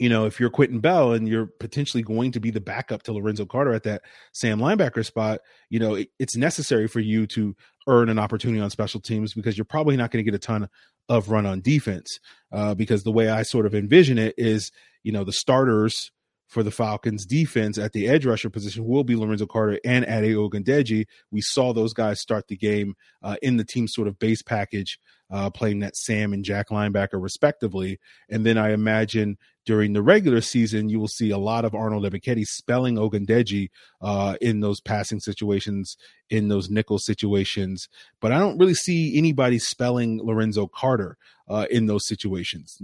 you 0.00 0.08
know, 0.08 0.24
if 0.24 0.40
you're 0.40 0.48
Quinton 0.48 0.80
Bell 0.80 1.12
and 1.12 1.28
you're 1.28 1.46
potentially 1.46 2.02
going 2.02 2.32
to 2.32 2.40
be 2.40 2.50
the 2.50 2.60
backup 2.60 3.02
to 3.02 3.12
Lorenzo 3.12 3.44
Carter 3.44 3.74
at 3.74 3.82
that 3.82 4.00
Sam 4.32 4.58
linebacker 4.58 5.04
spot, 5.04 5.40
you 5.68 5.78
know, 5.78 5.94
it, 5.94 6.08
it's 6.18 6.36
necessary 6.36 6.88
for 6.88 7.00
you 7.00 7.26
to 7.28 7.54
earn 7.86 8.08
an 8.08 8.18
opportunity 8.18 8.62
on 8.62 8.70
special 8.70 9.00
teams 9.00 9.34
because 9.34 9.58
you're 9.58 9.66
probably 9.66 9.98
not 9.98 10.10
going 10.10 10.24
to 10.24 10.30
get 10.30 10.34
a 10.34 10.38
ton 10.42 10.70
of 11.10 11.28
run 11.28 11.44
on 11.44 11.60
defense. 11.60 12.18
Uh, 12.50 12.74
because 12.74 13.02
the 13.02 13.12
way 13.12 13.28
I 13.28 13.42
sort 13.42 13.66
of 13.66 13.74
envision 13.74 14.16
it 14.16 14.34
is, 14.38 14.72
you 15.02 15.12
know, 15.12 15.22
the 15.22 15.34
starters 15.34 16.10
for 16.48 16.62
the 16.62 16.70
Falcons 16.70 17.26
defense 17.26 17.78
at 17.78 17.92
the 17.92 18.08
edge 18.08 18.24
rusher 18.24 18.50
position 18.50 18.84
will 18.84 19.04
be 19.04 19.14
Lorenzo 19.14 19.46
Carter 19.46 19.78
and 19.84 20.04
Ade 20.06 20.34
Ogundeji. 20.34 21.06
We 21.30 21.42
saw 21.42 21.72
those 21.72 21.92
guys 21.92 22.20
start 22.20 22.48
the 22.48 22.56
game 22.56 22.94
uh, 23.22 23.36
in 23.40 23.58
the 23.58 23.64
team 23.64 23.86
sort 23.86 24.08
of 24.08 24.18
base 24.18 24.42
package, 24.42 24.98
uh, 25.30 25.50
playing 25.50 25.80
that 25.80 25.94
Sam 25.94 26.32
and 26.32 26.44
Jack 26.44 26.70
linebacker 26.70 27.22
respectively. 27.22 28.00
And 28.28 28.44
then 28.44 28.58
I 28.58 28.72
imagine 28.72 29.36
during 29.70 29.92
the 29.92 30.02
regular 30.02 30.40
season, 30.40 30.88
you 30.88 30.98
will 30.98 31.06
see 31.06 31.30
a 31.30 31.38
lot 31.38 31.64
of 31.64 31.76
Arnold 31.76 32.02
Ebiketie 32.02 32.44
spelling 32.44 32.96
Ogundeji 32.96 33.70
uh, 34.00 34.34
in 34.40 34.58
those 34.58 34.80
passing 34.80 35.20
situations, 35.20 35.96
in 36.28 36.48
those 36.48 36.68
nickel 36.68 36.98
situations. 36.98 37.88
But 38.20 38.32
I 38.32 38.40
don't 38.40 38.58
really 38.58 38.74
see 38.74 39.16
anybody 39.16 39.60
spelling 39.60 40.20
Lorenzo 40.24 40.66
Carter 40.66 41.16
uh, 41.48 41.66
in 41.70 41.86
those 41.86 42.04
situations 42.08 42.82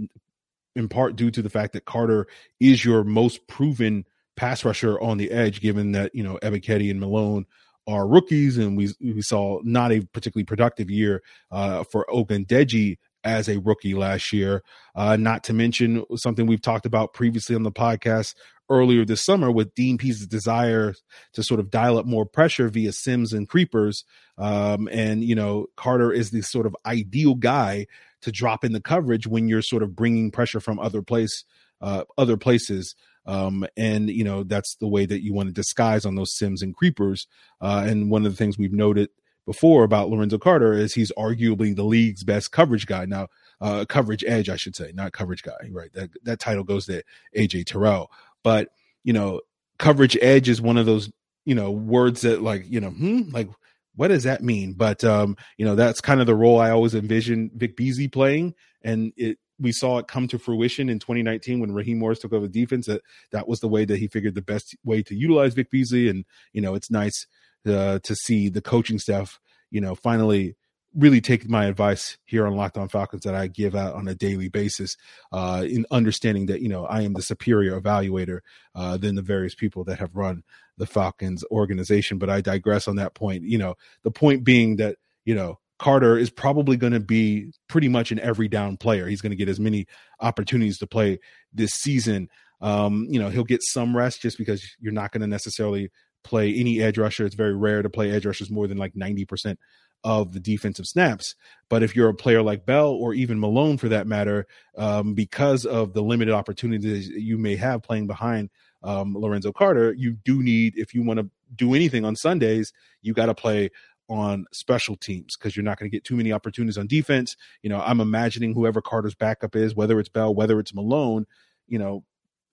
in 0.77 0.87
part 0.87 1.17
due 1.17 1.29
to 1.29 1.41
the 1.41 1.49
fact 1.49 1.73
that 1.73 1.83
Carter 1.83 2.25
is 2.61 2.85
your 2.85 3.03
most 3.03 3.45
proven 3.47 4.05
pass 4.37 4.63
rusher 4.63 4.97
on 5.01 5.17
the 5.17 5.29
edge, 5.31 5.59
given 5.59 5.91
that, 5.91 6.15
you 6.15 6.23
know, 6.23 6.39
Ebiketie 6.41 6.89
and 6.89 7.01
Malone 7.01 7.47
are 7.85 8.07
rookies, 8.07 8.57
and 8.57 8.77
we 8.77 8.93
we 9.01 9.21
saw 9.21 9.59
not 9.65 9.91
a 9.91 10.05
particularly 10.13 10.45
productive 10.45 10.89
year 10.89 11.21
uh, 11.51 11.83
for 11.83 12.05
Ogundeji 12.09 12.97
as 13.27 13.49
a 13.49 13.59
rookie 13.59 13.93
last 13.93 14.31
year. 14.31 14.63
Uh, 14.95 15.15
not 15.17 15.43
to 15.43 15.53
mention 15.53 16.03
something 16.15 16.47
we've 16.47 16.61
talked 16.61 16.85
about 16.85 17.13
previously 17.13 17.55
on 17.55 17.63
the 17.63 17.71
podcast 17.71 18.35
earlier 18.69 19.05
this 19.05 19.23
summer 19.23 19.51
with 19.51 19.73
Dean 19.75 19.97
Pees' 19.97 20.25
desire 20.25 20.93
to 21.33 21.43
sort 21.43 21.59
of 21.59 21.69
dial 21.69 21.97
up 21.97 22.05
more 22.05 22.25
pressure 22.25 22.69
via 22.69 22.91
Sims 22.91 23.33
and 23.33 23.47
creepers. 23.47 24.03
Um, 24.37 24.89
and, 24.91 25.23
you 25.23 25.35
know, 25.35 25.67
Carter 25.75 26.11
is 26.11 26.31
the 26.31 26.41
sort 26.41 26.65
of 26.65 26.75
ideal 26.85 27.35
guy 27.35 27.87
to 28.21 28.31
drop 28.31 28.63
in 28.63 28.73
the 28.73 28.81
coverage 28.81 29.27
when 29.27 29.47
you're 29.47 29.61
sort 29.61 29.83
of 29.83 29.95
bringing 29.95 30.31
pressure 30.31 30.59
from 30.59 30.79
other 30.79 31.01
place, 31.01 31.43
uh, 31.81 32.03
other 32.17 32.37
places. 32.37 32.95
Um, 33.25 33.65
and 33.75 34.09
you 34.09 34.23
know 34.23 34.43
that's 34.43 34.77
the 34.77 34.87
way 34.87 35.05
that 35.05 35.21
you 35.21 35.33
want 35.33 35.49
to 35.49 35.53
disguise 35.53 36.05
on 36.05 36.15
those 36.15 36.33
sims 36.33 36.61
and 36.61 36.73
creepers. 36.73 37.27
Uh, 37.59 37.83
and 37.85 38.09
one 38.09 38.25
of 38.25 38.31
the 38.31 38.37
things 38.37 38.57
we've 38.57 38.71
noted 38.71 39.09
before 39.47 39.85
about 39.85 40.09
Lorenzo 40.09 40.37
Carter 40.37 40.73
is 40.73 40.93
he's 40.93 41.11
arguably 41.17 41.73
the 41.73 41.85
league's 41.85 42.25
best 42.25 42.51
coverage 42.51 42.85
guy 42.85 43.05
now, 43.05 43.29
uh, 43.61 43.85
coverage 43.87 44.23
edge, 44.27 44.49
I 44.49 44.57
should 44.57 44.75
say, 44.75 44.91
not 44.93 45.13
coverage 45.13 45.41
guy. 45.41 45.69
Right, 45.71 45.91
that 45.93 46.09
that 46.23 46.39
title 46.39 46.65
goes 46.65 46.85
to 46.87 47.01
AJ 47.35 47.65
Terrell. 47.65 48.11
But 48.43 48.67
you 49.05 49.13
know, 49.13 49.39
coverage 49.79 50.17
edge 50.21 50.49
is 50.49 50.61
one 50.61 50.77
of 50.77 50.85
those 50.85 51.09
you 51.45 51.55
know 51.55 51.71
words 51.71 52.21
that 52.21 52.43
like 52.43 52.65
you 52.67 52.81
know, 52.81 52.89
hmm, 52.89 53.29
like 53.31 53.47
what 53.95 54.09
does 54.09 54.23
that 54.23 54.43
mean? 54.43 54.73
But 54.73 55.05
um, 55.05 55.37
you 55.57 55.65
know, 55.65 55.75
that's 55.75 56.01
kind 56.01 56.19
of 56.19 56.27
the 56.27 56.35
role 56.35 56.59
I 56.59 56.71
always 56.71 56.93
envisioned 56.93 57.51
Vic 57.53 57.77
Beasley 57.77 58.09
playing, 58.09 58.53
and 58.83 59.13
it 59.15 59.39
we 59.59 59.71
saw 59.71 59.97
it 59.97 60.09
come 60.09 60.27
to 60.27 60.37
fruition 60.37 60.89
in 60.89 60.99
2019 60.99 61.61
when 61.61 61.71
Raheem 61.71 61.99
Morris 61.99 62.19
took 62.19 62.33
over 62.33 62.47
the 62.47 62.59
defense. 62.59 62.87
That 62.87 63.01
that 63.31 63.47
was 63.47 63.61
the 63.61 63.69
way 63.69 63.85
that 63.85 63.97
he 63.97 64.07
figured 64.07 64.35
the 64.35 64.41
best 64.41 64.75
way 64.83 65.01
to 65.03 65.15
utilize 65.15 65.53
Vic 65.53 65.71
Beasley, 65.71 66.09
and 66.09 66.25
you 66.51 66.59
know, 66.59 66.75
it's 66.75 66.91
nice 66.91 67.27
to 67.67 68.15
see 68.15 68.49
the 68.49 68.61
coaching 68.61 68.99
staff, 68.99 69.39
you 69.71 69.81
know, 69.81 69.95
finally 69.95 70.55
really 70.95 71.21
take 71.21 71.47
my 71.47 71.65
advice 71.65 72.17
here 72.25 72.47
on 72.47 72.55
Locked 72.55 72.77
On 72.77 72.87
Falcons 72.87 73.23
that 73.23 73.35
I 73.35 73.47
give 73.47 73.75
out 73.75 73.93
on 73.93 74.07
a 74.07 74.15
daily 74.15 74.49
basis, 74.49 74.97
uh, 75.31 75.63
in 75.67 75.85
understanding 75.91 76.47
that 76.47 76.61
you 76.61 76.69
know 76.69 76.85
I 76.85 77.01
am 77.01 77.13
the 77.13 77.21
superior 77.21 77.79
evaluator 77.79 78.39
uh, 78.75 78.97
than 78.97 79.15
the 79.15 79.21
various 79.21 79.55
people 79.55 79.83
that 79.85 79.99
have 79.99 80.15
run 80.15 80.43
the 80.77 80.87
Falcons 80.87 81.43
organization. 81.51 82.17
But 82.17 82.29
I 82.29 82.41
digress 82.41 82.87
on 82.87 82.95
that 82.97 83.13
point. 83.13 83.43
You 83.43 83.57
know, 83.57 83.75
the 84.03 84.11
point 84.11 84.43
being 84.43 84.77
that 84.77 84.97
you 85.25 85.35
know 85.35 85.59
Carter 85.77 86.17
is 86.17 86.29
probably 86.29 86.77
going 86.77 86.93
to 86.93 86.99
be 86.99 87.51
pretty 87.67 87.87
much 87.87 88.11
an 88.11 88.19
every 88.19 88.47
down 88.47 88.77
player. 88.77 89.07
He's 89.07 89.21
going 89.21 89.31
to 89.31 89.37
get 89.37 89.49
as 89.49 89.59
many 89.59 89.85
opportunities 90.19 90.79
to 90.79 90.87
play 90.87 91.19
this 91.53 91.71
season. 91.71 92.29
Um, 92.59 93.05
you 93.09 93.19
know, 93.19 93.29
he'll 93.29 93.43
get 93.43 93.61
some 93.61 93.95
rest 93.95 94.21
just 94.21 94.37
because 94.39 94.63
you're 94.79 94.93
not 94.93 95.11
going 95.11 95.21
to 95.21 95.27
necessarily 95.27 95.91
play 96.27 96.53
any 96.53 96.81
edge 96.81 96.97
rusher. 96.97 97.25
It's 97.25 97.35
very 97.35 97.55
rare 97.55 97.81
to 97.81 97.89
play 97.89 98.11
edge 98.11 98.25
rushers 98.25 98.51
more 98.51 98.67
than 98.67 98.77
like 98.77 98.93
90% 98.93 99.57
of 100.03 100.33
the 100.33 100.39
defensive 100.39 100.85
snaps. 100.85 101.35
But 101.69 101.83
if 101.83 101.95
you're 101.95 102.09
a 102.09 102.13
player 102.13 102.41
like 102.41 102.65
Bell 102.65 102.89
or 102.89 103.13
even 103.13 103.39
Malone 103.39 103.77
for 103.77 103.89
that 103.89 104.07
matter, 104.07 104.45
um, 104.77 105.13
because 105.13 105.65
of 105.65 105.93
the 105.93 106.03
limited 106.03 106.33
opportunities 106.33 107.07
you 107.09 107.37
may 107.37 107.55
have 107.55 107.83
playing 107.83 108.07
behind 108.07 108.49
um, 108.83 109.15
Lorenzo 109.17 109.51
Carter, 109.51 109.93
you 109.93 110.13
do 110.23 110.43
need, 110.43 110.73
if 110.77 110.93
you 110.93 111.03
want 111.03 111.19
to 111.19 111.29
do 111.55 111.73
anything 111.73 112.05
on 112.05 112.15
Sundays, 112.15 112.73
you 113.01 113.13
got 113.13 113.25
to 113.25 113.33
play 113.33 113.69
on 114.09 114.45
special 114.53 114.95
teams 114.95 115.35
because 115.35 115.55
you're 115.55 115.63
not 115.63 115.77
going 115.77 115.89
to 115.89 115.95
get 115.95 116.03
too 116.03 116.15
many 116.15 116.31
opportunities 116.31 116.77
on 116.77 116.87
defense. 116.87 117.35
You 117.61 117.69
know, 117.69 117.81
I'm 117.81 117.99
imagining 117.99 118.53
whoever 118.53 118.81
Carter's 118.81 119.15
backup 119.15 119.55
is, 119.55 119.75
whether 119.75 119.99
it's 119.99 120.09
Bell, 120.09 120.33
whether 120.33 120.59
it's 120.59 120.73
Malone, 120.73 121.25
you 121.67 121.79
know, 121.79 122.03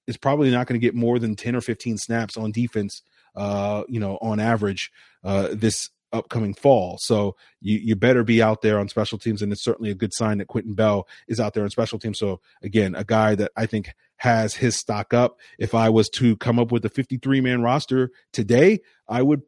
is 0.06 0.16
probably 0.16 0.50
not 0.50 0.66
going 0.66 0.80
to 0.80 0.84
get 0.84 0.94
more 0.94 1.18
than 1.18 1.36
10 1.36 1.56
or 1.56 1.60
15 1.60 1.98
snaps 1.98 2.36
on 2.36 2.52
defense, 2.52 3.02
uh, 3.34 3.84
you 3.88 4.00
know, 4.00 4.18
on 4.20 4.40
average 4.40 4.90
uh, 5.22 5.48
this 5.52 5.90
upcoming 6.14 6.54
fall. 6.54 6.96
So 7.00 7.36
you, 7.60 7.78
you 7.78 7.96
better 7.96 8.22
be 8.22 8.40
out 8.40 8.62
there 8.62 8.78
on 8.78 8.88
special 8.88 9.18
teams. 9.18 9.42
And 9.42 9.52
it's 9.52 9.64
certainly 9.64 9.90
a 9.90 9.94
good 9.94 10.14
sign 10.14 10.38
that 10.38 10.46
Quinton 10.46 10.74
Bell 10.74 11.06
is 11.28 11.40
out 11.40 11.54
there 11.54 11.64
on 11.64 11.70
special 11.70 11.98
teams. 11.98 12.18
So 12.18 12.40
again, 12.62 12.94
a 12.94 13.04
guy 13.04 13.34
that 13.34 13.50
I 13.56 13.66
think 13.66 13.92
has 14.18 14.54
his 14.54 14.78
stock 14.78 15.12
up. 15.12 15.38
If 15.58 15.74
I 15.74 15.90
was 15.90 16.08
to 16.10 16.36
come 16.36 16.58
up 16.58 16.70
with 16.70 16.84
a 16.84 16.88
53 16.88 17.40
man 17.40 17.62
roster 17.62 18.10
today, 18.32 18.80
I 19.08 19.22
would 19.22 19.42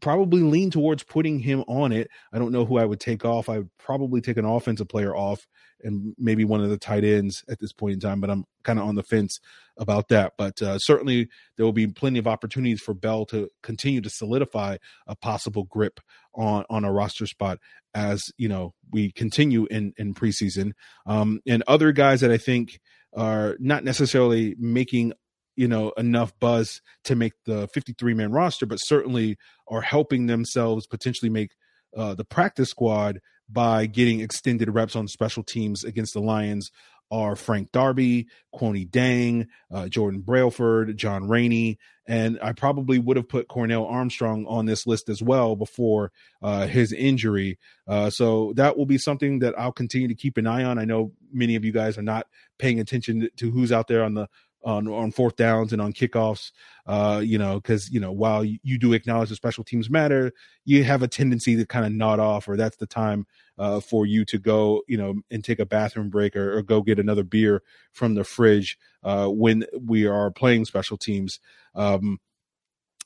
probably 0.00 0.42
lean 0.42 0.70
towards 0.70 1.02
putting 1.02 1.40
him 1.40 1.64
on 1.66 1.92
it. 1.92 2.08
I 2.32 2.38
don't 2.38 2.52
know 2.52 2.64
who 2.64 2.78
I 2.78 2.84
would 2.84 3.00
take 3.00 3.24
off. 3.24 3.48
I 3.48 3.58
would 3.58 3.70
probably 3.78 4.20
take 4.20 4.36
an 4.36 4.44
offensive 4.44 4.88
player 4.88 5.14
off 5.14 5.46
and 5.82 6.14
maybe 6.18 6.44
one 6.44 6.62
of 6.62 6.70
the 6.70 6.78
tight 6.78 7.04
ends 7.04 7.44
at 7.48 7.58
this 7.60 7.72
point 7.72 7.94
in 7.94 8.00
time, 8.00 8.20
but 8.20 8.30
I'm 8.30 8.44
kind 8.62 8.78
of 8.78 8.86
on 8.86 8.94
the 8.94 9.02
fence 9.02 9.38
about 9.76 10.08
that. 10.08 10.34
But 10.36 10.60
uh, 10.62 10.78
certainly 10.78 11.28
there 11.56 11.66
will 11.66 11.72
be 11.72 11.86
plenty 11.86 12.18
of 12.18 12.26
opportunities 12.26 12.80
for 12.80 12.94
Bell 12.94 13.26
to 13.26 13.48
continue 13.62 14.00
to 14.00 14.10
solidify 14.10 14.76
a 15.06 15.16
possible 15.16 15.64
grip 15.64 16.00
on 16.34 16.64
on 16.70 16.84
a 16.84 16.92
roster 16.92 17.26
spot 17.26 17.58
as 17.94 18.22
you 18.38 18.48
know 18.48 18.74
we 18.90 19.12
continue 19.12 19.66
in 19.70 19.92
in 19.96 20.14
preseason. 20.14 20.72
Um, 21.06 21.40
and 21.46 21.62
other 21.66 21.92
guys 21.92 22.20
that 22.20 22.30
I 22.30 22.38
think 22.38 22.80
are 23.14 23.56
not 23.58 23.84
necessarily 23.84 24.54
making 24.58 25.12
you 25.56 25.68
know 25.68 25.90
enough 25.96 26.32
buzz 26.40 26.80
to 27.04 27.14
make 27.14 27.32
the 27.44 27.68
53 27.74 28.14
man 28.14 28.32
roster 28.32 28.64
but 28.64 28.76
certainly 28.76 29.36
are 29.68 29.82
helping 29.82 30.26
themselves 30.26 30.86
potentially 30.86 31.28
make 31.30 31.50
uh, 31.96 32.14
the 32.14 32.24
practice 32.24 32.70
squad 32.70 33.20
by 33.48 33.86
getting 33.86 34.20
extended 34.20 34.72
reps 34.72 34.96
on 34.96 35.08
special 35.08 35.42
teams 35.42 35.84
against 35.84 36.14
the 36.14 36.20
lions 36.20 36.70
are 37.12 37.36
Frank 37.36 37.70
Darby, 37.72 38.26
Kuony 38.54 38.88
Deng, 38.88 39.46
uh, 39.70 39.86
Jordan 39.88 40.20
Brailford, 40.20 40.96
John 40.96 41.28
Rainey, 41.28 41.78
and 42.06 42.38
I 42.42 42.52
probably 42.52 42.98
would 42.98 43.18
have 43.18 43.28
put 43.28 43.48
Cornell 43.48 43.84
Armstrong 43.84 44.46
on 44.46 44.64
this 44.64 44.86
list 44.86 45.10
as 45.10 45.22
well 45.22 45.54
before 45.54 46.10
uh, 46.40 46.66
his 46.66 46.92
injury. 46.92 47.58
Uh, 47.86 48.08
so 48.08 48.54
that 48.56 48.78
will 48.78 48.86
be 48.86 48.98
something 48.98 49.40
that 49.40 49.56
I'll 49.58 49.72
continue 49.72 50.08
to 50.08 50.14
keep 50.14 50.38
an 50.38 50.46
eye 50.46 50.64
on. 50.64 50.78
I 50.78 50.86
know 50.86 51.12
many 51.30 51.54
of 51.54 51.64
you 51.64 51.70
guys 51.70 51.98
are 51.98 52.02
not 52.02 52.26
paying 52.58 52.80
attention 52.80 53.28
to 53.36 53.50
who's 53.50 53.72
out 53.72 53.88
there 53.88 54.02
on 54.02 54.14
the 54.14 54.28
on 54.64 54.88
on 54.88 55.12
fourth 55.12 55.36
downs 55.36 55.72
and 55.72 55.82
on 55.82 55.92
kickoffs. 55.92 56.52
Uh, 56.86 57.20
you 57.24 57.38
know, 57.38 57.56
because 57.56 57.90
you 57.90 58.00
know 58.00 58.10
while 58.10 58.44
you, 58.44 58.78
do 58.78 58.92
acknowledge 58.92 59.28
the 59.28 59.36
special 59.36 59.62
teams 59.62 59.88
matter, 59.88 60.32
you 60.64 60.82
have 60.84 61.02
a 61.02 61.08
tendency 61.08 61.56
to 61.56 61.64
kind 61.64 61.86
of 61.86 61.92
nod 61.92 62.18
off, 62.18 62.48
or 62.48 62.56
that's 62.56 62.76
the 62.76 62.86
time 62.86 63.26
uh, 63.58 63.80
for 63.80 64.04
you 64.04 64.24
to 64.24 64.38
go, 64.38 64.82
you 64.88 64.96
know, 64.96 65.14
and 65.30 65.44
take 65.44 65.60
a 65.60 65.66
bathroom 65.66 66.10
break 66.10 66.34
or, 66.34 66.58
or 66.58 66.62
go 66.62 66.82
get 66.82 66.98
another 66.98 67.22
beer 67.22 67.62
from 67.92 68.14
the 68.14 68.24
fridge 68.24 68.76
uh, 69.04 69.28
when 69.28 69.64
we 69.80 70.06
are 70.06 70.30
playing 70.30 70.64
special 70.64 70.96
teams. 70.96 71.38
Um, 71.74 72.18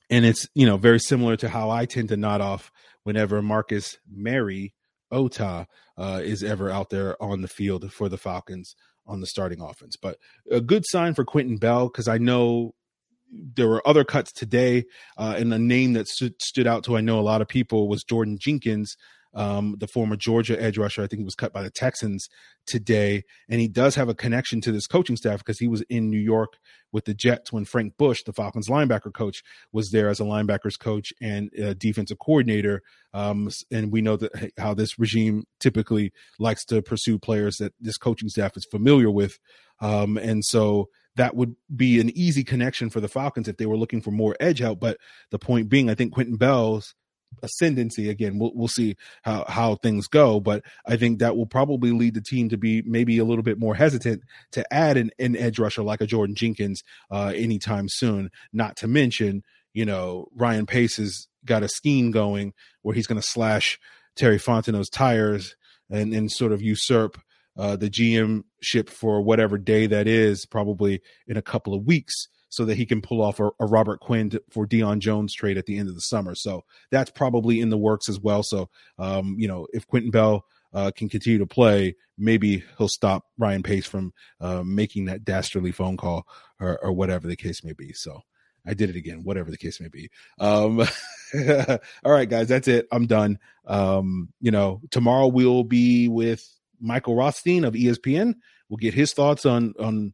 and 0.09 0.25
it's 0.25 0.49
you 0.55 0.66
know 0.66 0.77
very 0.77 1.01
similar 1.01 1.37
to 1.37 1.49
how 1.49 1.71
I 1.71 1.85
tend 1.85 2.09
to 2.09 2.16
nod 2.16 2.40
off 2.40 2.73
whenever 3.03 3.42
Marcus 3.42 3.99
Mary 4.11 4.75
Ota 5.11 5.66
uh, 5.97 6.21
is 6.23 6.42
ever 6.42 6.71
out 6.71 6.90
there 6.90 7.21
on 7.23 7.42
the 7.42 7.49
field 7.49 7.92
for 7.92 8.09
the 8.09 8.19
Falcons 8.19 8.75
on 9.07 9.21
the 9.21 9.27
starting 9.27 9.61
offense. 9.61 9.97
But 9.97 10.19
a 10.51 10.61
good 10.61 10.85
sign 10.87 11.14
for 11.14 11.25
Quinton 11.25 11.57
Bell 11.57 11.88
because 11.88 12.09
I 12.09 12.19
know 12.19 12.75
there 13.33 13.69
were 13.69 13.87
other 13.87 14.05
cuts 14.05 14.33
today, 14.33 14.85
uh, 15.16 15.35
and 15.37 15.53
a 15.53 15.59
name 15.59 15.95
that 15.95 16.09
st- 16.09 16.40
stood 16.40 16.66
out 16.66 16.85
to 16.85 16.97
I 16.97 17.01
know 17.01 17.19
a 17.19 17.23
lot 17.23 17.42
of 17.42 17.49
people 17.49 17.88
was 17.88 18.05
Jordan 18.05 18.38
Jenkins, 18.40 18.97
um, 19.37 19.77
the 19.79 19.87
former 19.87 20.16
Georgia 20.16 20.61
edge 20.61 20.79
rusher. 20.79 21.03
I 21.03 21.07
think 21.07 21.20
he 21.20 21.25
was 21.25 21.35
cut 21.35 21.53
by 21.53 21.62
the 21.62 21.70
Texans 21.70 22.29
today, 22.66 23.22
and 23.49 23.61
he 23.61 23.68
does 23.68 23.94
have 23.94 24.09
a 24.09 24.14
connection 24.14 24.61
to 24.62 24.72
this 24.72 24.87
coaching 24.87 25.16
staff 25.16 25.38
because 25.38 25.59
he 25.59 25.68
was 25.68 25.83
in 25.83 26.11
New 26.11 26.18
York 26.18 26.55
with 26.90 27.05
the 27.05 27.14
Jets 27.14 27.53
when 27.53 27.66
Frank 27.66 27.96
Bush, 27.99 28.22
the 28.25 28.33
Falcons 28.33 28.68
linebacker 28.68 29.12
coach, 29.12 29.42
was 29.72 29.90
there 29.90 30.09
as 30.09 30.18
a 30.18 30.25
linebackers 30.25 30.79
coach 30.79 31.12
and 31.20 31.51
defensive 31.79 32.18
coordinator. 32.18 32.83
Um, 33.12 33.51
and 33.70 33.92
we 33.92 34.01
know 34.01 34.16
that 34.16 34.53
how 34.59 34.75
this 34.75 34.99
regime 34.99 35.44
typically 35.61 36.12
likes 36.38 36.64
to 36.66 36.83
pursue 36.83 37.18
players 37.18 37.59
that 37.59 37.75
this 37.79 37.99
coaching 37.99 38.31
staff 38.31 38.57
is 38.57 38.66
familiar 38.70 39.11
with, 39.11 39.38
um, 39.81 40.16
and 40.16 40.44
so 40.44 40.88
that 41.16 41.35
would 41.35 41.57
be 41.75 41.99
an 42.01 42.11
easy 42.11 42.44
connection 42.44 42.90
for 42.90 43.01
the 43.01 43.09
Falcons 43.09 43.49
if 43.49 43.57
they 43.57 43.66
were 43.66 43.77
looking 43.77 44.01
for 44.01 44.11
more 44.11 44.37
edge 44.38 44.61
help. 44.61 44.81
But 44.81 44.99
the 45.31 45.38
point 45.38 45.68
being, 45.68 45.90
I 45.90 45.94
think 45.94 46.12
Quinton 46.12 46.37
Bell's 46.37 46.94
ascendancy. 47.42 48.09
Again 48.09 48.38
we'll, 48.38 48.53
we'll 48.55 48.68
see 48.68 48.96
how 49.22 49.44
how 49.49 49.77
things 49.77 50.07
go 50.07 50.40
but 50.40 50.62
i 50.87 50.96
think 50.96 51.18
that 51.18 51.37
will 51.37 51.46
probably 51.46 51.90
lead 51.90 52.14
the 52.14 52.20
team 52.20 52.49
to 52.49 52.57
be 52.57 52.83
maybe 52.83 53.18
a 53.18 53.25
little 53.25 53.42
bit 53.42 53.59
more 53.59 53.75
hesitant 53.75 54.22
to 54.53 54.72
add 54.72 54.96
an, 54.96 55.11
an 55.18 55.37
edge 55.37 55.59
rusher 55.59 55.83
like 55.83 56.01
a 56.01 56.07
jordan 56.07 56.35
jenkins 56.35 56.83
uh 57.11 57.33
anytime 57.35 57.88
soon. 57.88 58.31
Not 58.53 58.77
to 58.77 58.88
mention 58.88 59.42
you 59.75 59.85
know 59.85 60.29
ryan 60.35 60.66
pace 60.66 60.96
has 60.96 61.29
got 61.44 61.62
a 61.62 61.68
scheme 61.68 62.11
going 62.11 62.53
where 62.83 62.94
he's 62.94 63.07
going 63.07 63.20
to 63.20 63.27
slash 63.27 63.79
terry 64.14 64.38
fontenot's 64.38 64.90
tires 64.90 65.57
and 65.90 66.12
and 66.12 66.31
sort 66.31 66.53
of 66.53 66.62
usurp 66.62 67.18
uh, 67.57 67.77
the 67.77 67.88
GM 67.88 68.42
ship 68.61 68.90
for 68.90 69.22
whatever 69.22 69.57
day 69.57 69.87
that 69.87 70.07
is, 70.07 70.44
probably 70.46 71.01
in 71.27 71.37
a 71.37 71.42
couple 71.42 71.75
of 71.75 71.87
weeks, 71.87 72.29
so 72.49 72.65
that 72.65 72.77
he 72.77 72.87
can 72.87 73.03
pull 73.03 73.23
off 73.23 73.41
a, 73.41 73.51
a 73.61 73.67
Robert 73.67 74.01
Quinn 74.01 74.31
for 74.51 74.67
Deion 74.67 74.99
Jones 74.99 75.35
trade 75.35 75.59
at 75.59 75.67
the 75.67 75.79
end 75.79 75.89
of 75.89 75.95
the 75.95 76.01
summer. 76.01 76.35
So 76.35 76.65
that's 76.91 77.11
probably 77.11 77.61
in 77.61 77.71
the 77.71 77.79
works 77.79 78.09
as 78.09 78.21
well. 78.21 78.43
So, 78.43 78.69
um, 78.99 79.37
you 79.39 79.49
know, 79.49 79.67
if 79.73 79.87
Quinton 79.87 80.11
Bell 80.11 80.45
uh, 80.73 80.91
can 80.95 81.09
continue 81.09 81.39
to 81.39 81.47
play, 81.47 81.97
maybe 82.19 82.63
he'll 82.79 82.89
stop 82.89 83.25
Ryan 83.39 83.63
Pace 83.63 83.87
from 83.87 84.13
uh, 84.41 84.63
making 84.63 85.07
that 85.07 85.25
dastardly 85.25 85.73
phone 85.73 85.97
call 85.97 86.27
or, 86.61 86.79
or, 86.83 86.93
whatever 86.93 87.27
the 87.27 87.37
case 87.37 87.65
may 87.65 87.73
be. 87.73 87.93
So 87.93 88.21
I 88.67 88.75
did 88.75 88.91
it 88.91 88.97
again, 88.97 89.23
whatever 89.23 89.51
the 89.51 89.57
case 89.57 89.81
may 89.81 89.89
be. 89.89 90.11
Um, 90.39 90.81
all 92.05 92.13
right, 92.13 92.29
guys, 92.29 92.49
that's 92.49 92.69
it. 92.69 92.87
I'm 92.91 93.07
done. 93.07 93.39
Um, 93.67 94.33
you 94.41 94.51
know, 94.51 94.81
tomorrow 94.91 95.29
we'll 95.29 95.65
be 95.65 96.09
with 96.09 96.47
Michael 96.81 97.17
Rothstein 97.17 97.65
of 97.65 97.75
ESPN. 97.75 98.35
We'll 98.69 98.79
get 98.79 98.95
his 98.95 99.13
thoughts 99.13 99.47
on 99.47 99.75
on 99.79 100.13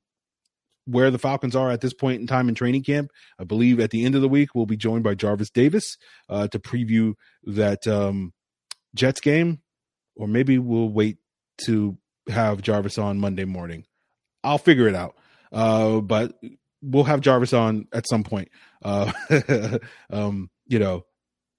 where 0.87 1.11
the 1.11 1.19
Falcons 1.19 1.57
are 1.57 1.71
at 1.71 1.81
this 1.81 1.95
point 1.95 2.21
in 2.21 2.27
time 2.27 2.49
in 2.49 2.55
training 2.55 2.83
camp. 2.83 3.11
I 3.39 3.45
believe 3.45 3.81
at 3.81 3.91
the 3.91 4.05
end 4.05 4.15
of 4.15 4.21
the 4.21 4.29
week 4.29 4.55
we'll 4.55 4.67
be 4.67 4.77
joined 4.77 5.05
by 5.05 5.15
Jarvis 5.15 5.51
Davis 5.51 5.97
uh, 6.29 6.49
to 6.49 6.59
preview 6.59 7.15
that 7.45 7.87
um, 7.87 8.33
Jets 8.95 9.21
game, 9.21 9.61
or 10.17 10.27
maybe 10.27 10.59
we'll 10.59 10.89
wait 10.89 11.19
to 11.67 11.97
have 12.29 12.63
Jarvis 12.63 12.99
on 12.99 13.19
Monday 13.19 13.45
morning. 13.45 13.85
I'll 14.45 14.59
figure 14.59 14.89
it 14.89 14.95
out. 14.95 15.17
Uh, 15.53 16.01
but 16.01 16.35
we'll 16.83 17.05
have 17.05 17.21
Jarvis 17.21 17.53
on 17.53 17.87
at 17.93 18.09
some 18.09 18.25
point. 18.25 18.49
Uh, 18.83 19.13
um, 20.11 20.51
you 20.67 20.79
know, 20.79 21.05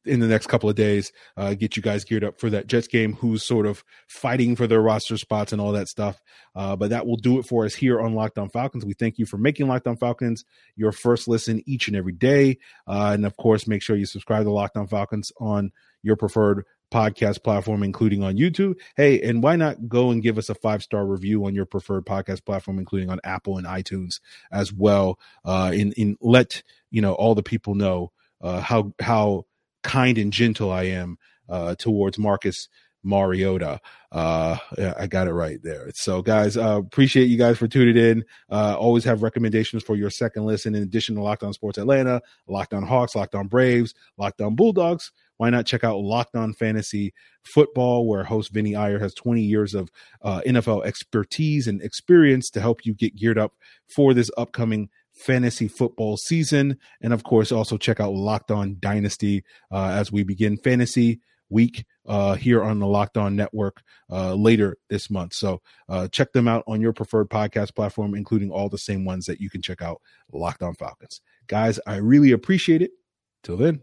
in 0.05 0.19
the 0.19 0.27
next 0.27 0.47
couple 0.47 0.69
of 0.69 0.75
days, 0.75 1.11
uh, 1.37 1.53
get 1.53 1.75
you 1.75 1.81
guys 1.81 2.03
geared 2.03 2.23
up 2.23 2.39
for 2.39 2.49
that 2.49 2.67
Jets 2.67 2.87
game, 2.87 3.13
who's 3.13 3.43
sort 3.43 3.65
of 3.65 3.83
fighting 4.07 4.55
for 4.55 4.67
their 4.67 4.81
roster 4.81 5.17
spots 5.17 5.51
and 5.51 5.61
all 5.61 5.71
that 5.71 5.87
stuff. 5.87 6.21
Uh, 6.55 6.75
but 6.75 6.89
that 6.89 7.05
will 7.05 7.17
do 7.17 7.39
it 7.39 7.45
for 7.45 7.65
us 7.65 7.73
here 7.73 8.01
on 8.01 8.13
Locked 8.13 8.37
On 8.37 8.49
Falcons. 8.49 8.85
We 8.85 8.93
thank 8.93 9.17
you 9.17 9.25
for 9.25 9.37
making 9.37 9.67
Locked 9.67 9.87
On 9.87 9.97
Falcons 9.97 10.45
your 10.75 10.91
first 10.91 11.27
listen 11.27 11.63
each 11.65 11.87
and 11.87 11.97
every 11.97 12.13
day. 12.13 12.57
Uh, 12.87 13.11
and 13.13 13.25
of 13.25 13.37
course, 13.37 13.67
make 13.67 13.81
sure 13.81 13.95
you 13.95 14.05
subscribe 14.05 14.43
to 14.43 14.51
Locked 14.51 14.77
On 14.77 14.87
Falcons 14.87 15.31
on 15.39 15.71
your 16.01 16.15
preferred 16.15 16.65
podcast 16.93 17.43
platform, 17.43 17.81
including 17.81 18.21
on 18.23 18.35
YouTube. 18.37 18.75
Hey, 18.95 19.19
and 19.21 19.41
why 19.41 19.55
not 19.55 19.89
go 19.89 20.11
and 20.11 20.21
give 20.21 20.37
us 20.37 20.49
a 20.49 20.55
five 20.55 20.83
star 20.83 21.05
review 21.05 21.45
on 21.45 21.55
your 21.55 21.65
preferred 21.65 22.05
podcast 22.05 22.45
platform, 22.45 22.77
including 22.77 23.09
on 23.09 23.19
Apple 23.23 23.57
and 23.57 23.65
iTunes 23.65 24.19
as 24.51 24.71
well. 24.71 25.17
Uh, 25.43 25.71
in 25.73 25.91
in 25.93 26.17
let 26.21 26.61
you 26.91 27.01
know 27.01 27.13
all 27.13 27.33
the 27.33 27.43
people 27.43 27.73
know 27.73 28.11
uh, 28.41 28.61
how 28.61 28.93
how 29.01 29.45
kind 29.83 30.17
and 30.17 30.33
gentle 30.33 30.71
I 30.71 30.83
am 30.83 31.17
uh, 31.49 31.75
towards 31.75 32.17
Marcus 32.17 32.67
Mariota. 33.03 33.79
Uh, 34.11 34.57
I 34.97 35.07
got 35.07 35.27
it 35.27 35.33
right 35.33 35.61
there. 35.61 35.89
So, 35.93 36.21
guys, 36.21 36.55
uh, 36.55 36.79
appreciate 36.79 37.25
you 37.25 37.37
guys 37.37 37.57
for 37.57 37.67
tuning 37.67 37.97
in. 37.97 38.23
Uh, 38.49 38.75
always 38.77 39.03
have 39.03 39.23
recommendations 39.23 39.83
for 39.83 39.95
your 39.95 40.09
second 40.09 40.45
listen 40.45 40.75
in 40.75 40.83
addition 40.83 41.15
to 41.15 41.21
Locked 41.21 41.43
On 41.43 41.53
Sports 41.53 41.77
Atlanta, 41.77 42.21
Locked 42.47 42.73
On 42.73 42.83
Hawks, 42.83 43.15
Locked 43.15 43.35
On 43.35 43.47
Braves, 43.47 43.93
Locked 44.17 44.41
On 44.41 44.55
Bulldogs. 44.55 45.11
Why 45.37 45.49
not 45.49 45.65
check 45.65 45.83
out 45.83 45.97
Locked 45.97 46.35
On 46.35 46.53
Fantasy 46.53 47.13
Football, 47.43 48.07
where 48.07 48.23
host 48.23 48.53
Vinny 48.53 48.75
Iyer 48.75 48.99
has 48.99 49.13
20 49.15 49.41
years 49.41 49.73
of 49.73 49.89
uh, 50.21 50.41
NFL 50.45 50.85
expertise 50.85 51.67
and 51.67 51.81
experience 51.81 52.49
to 52.51 52.61
help 52.61 52.85
you 52.85 52.93
get 52.93 53.15
geared 53.15 53.39
up 53.39 53.53
for 53.87 54.13
this 54.13 54.31
upcoming 54.37 54.89
fantasy 55.13 55.67
football 55.67 56.17
season. 56.17 56.77
And 57.01 57.13
of 57.13 57.23
course, 57.23 57.51
also 57.51 57.77
check 57.77 57.99
out 57.99 58.13
Locked 58.13 58.51
On 58.51 58.77
Dynasty 58.79 59.43
uh, 59.71 59.89
as 59.89 60.11
we 60.11 60.23
begin 60.23 60.57
fantasy 60.57 61.21
week 61.49 61.85
uh, 62.07 62.35
here 62.35 62.63
on 62.63 62.79
the 62.79 62.87
Locked 62.87 63.17
On 63.17 63.35
Network 63.35 63.81
uh, 64.11 64.33
later 64.33 64.77
this 64.89 65.09
month. 65.09 65.33
So 65.33 65.61
uh, 65.87 66.07
check 66.07 66.33
them 66.33 66.47
out 66.47 66.63
on 66.67 66.81
your 66.81 66.93
preferred 66.93 67.29
podcast 67.29 67.75
platform, 67.75 68.15
including 68.15 68.49
all 68.49 68.69
the 68.69 68.77
same 68.77 69.05
ones 69.05 69.25
that 69.25 69.39
you 69.39 69.49
can 69.49 69.61
check 69.61 69.81
out 69.81 70.01
Locked 70.31 70.63
On 70.63 70.73
Falcons. 70.73 71.21
Guys, 71.47 71.79
I 71.85 71.97
really 71.97 72.31
appreciate 72.31 72.81
it. 72.81 72.91
Till 73.43 73.57
then. 73.57 73.81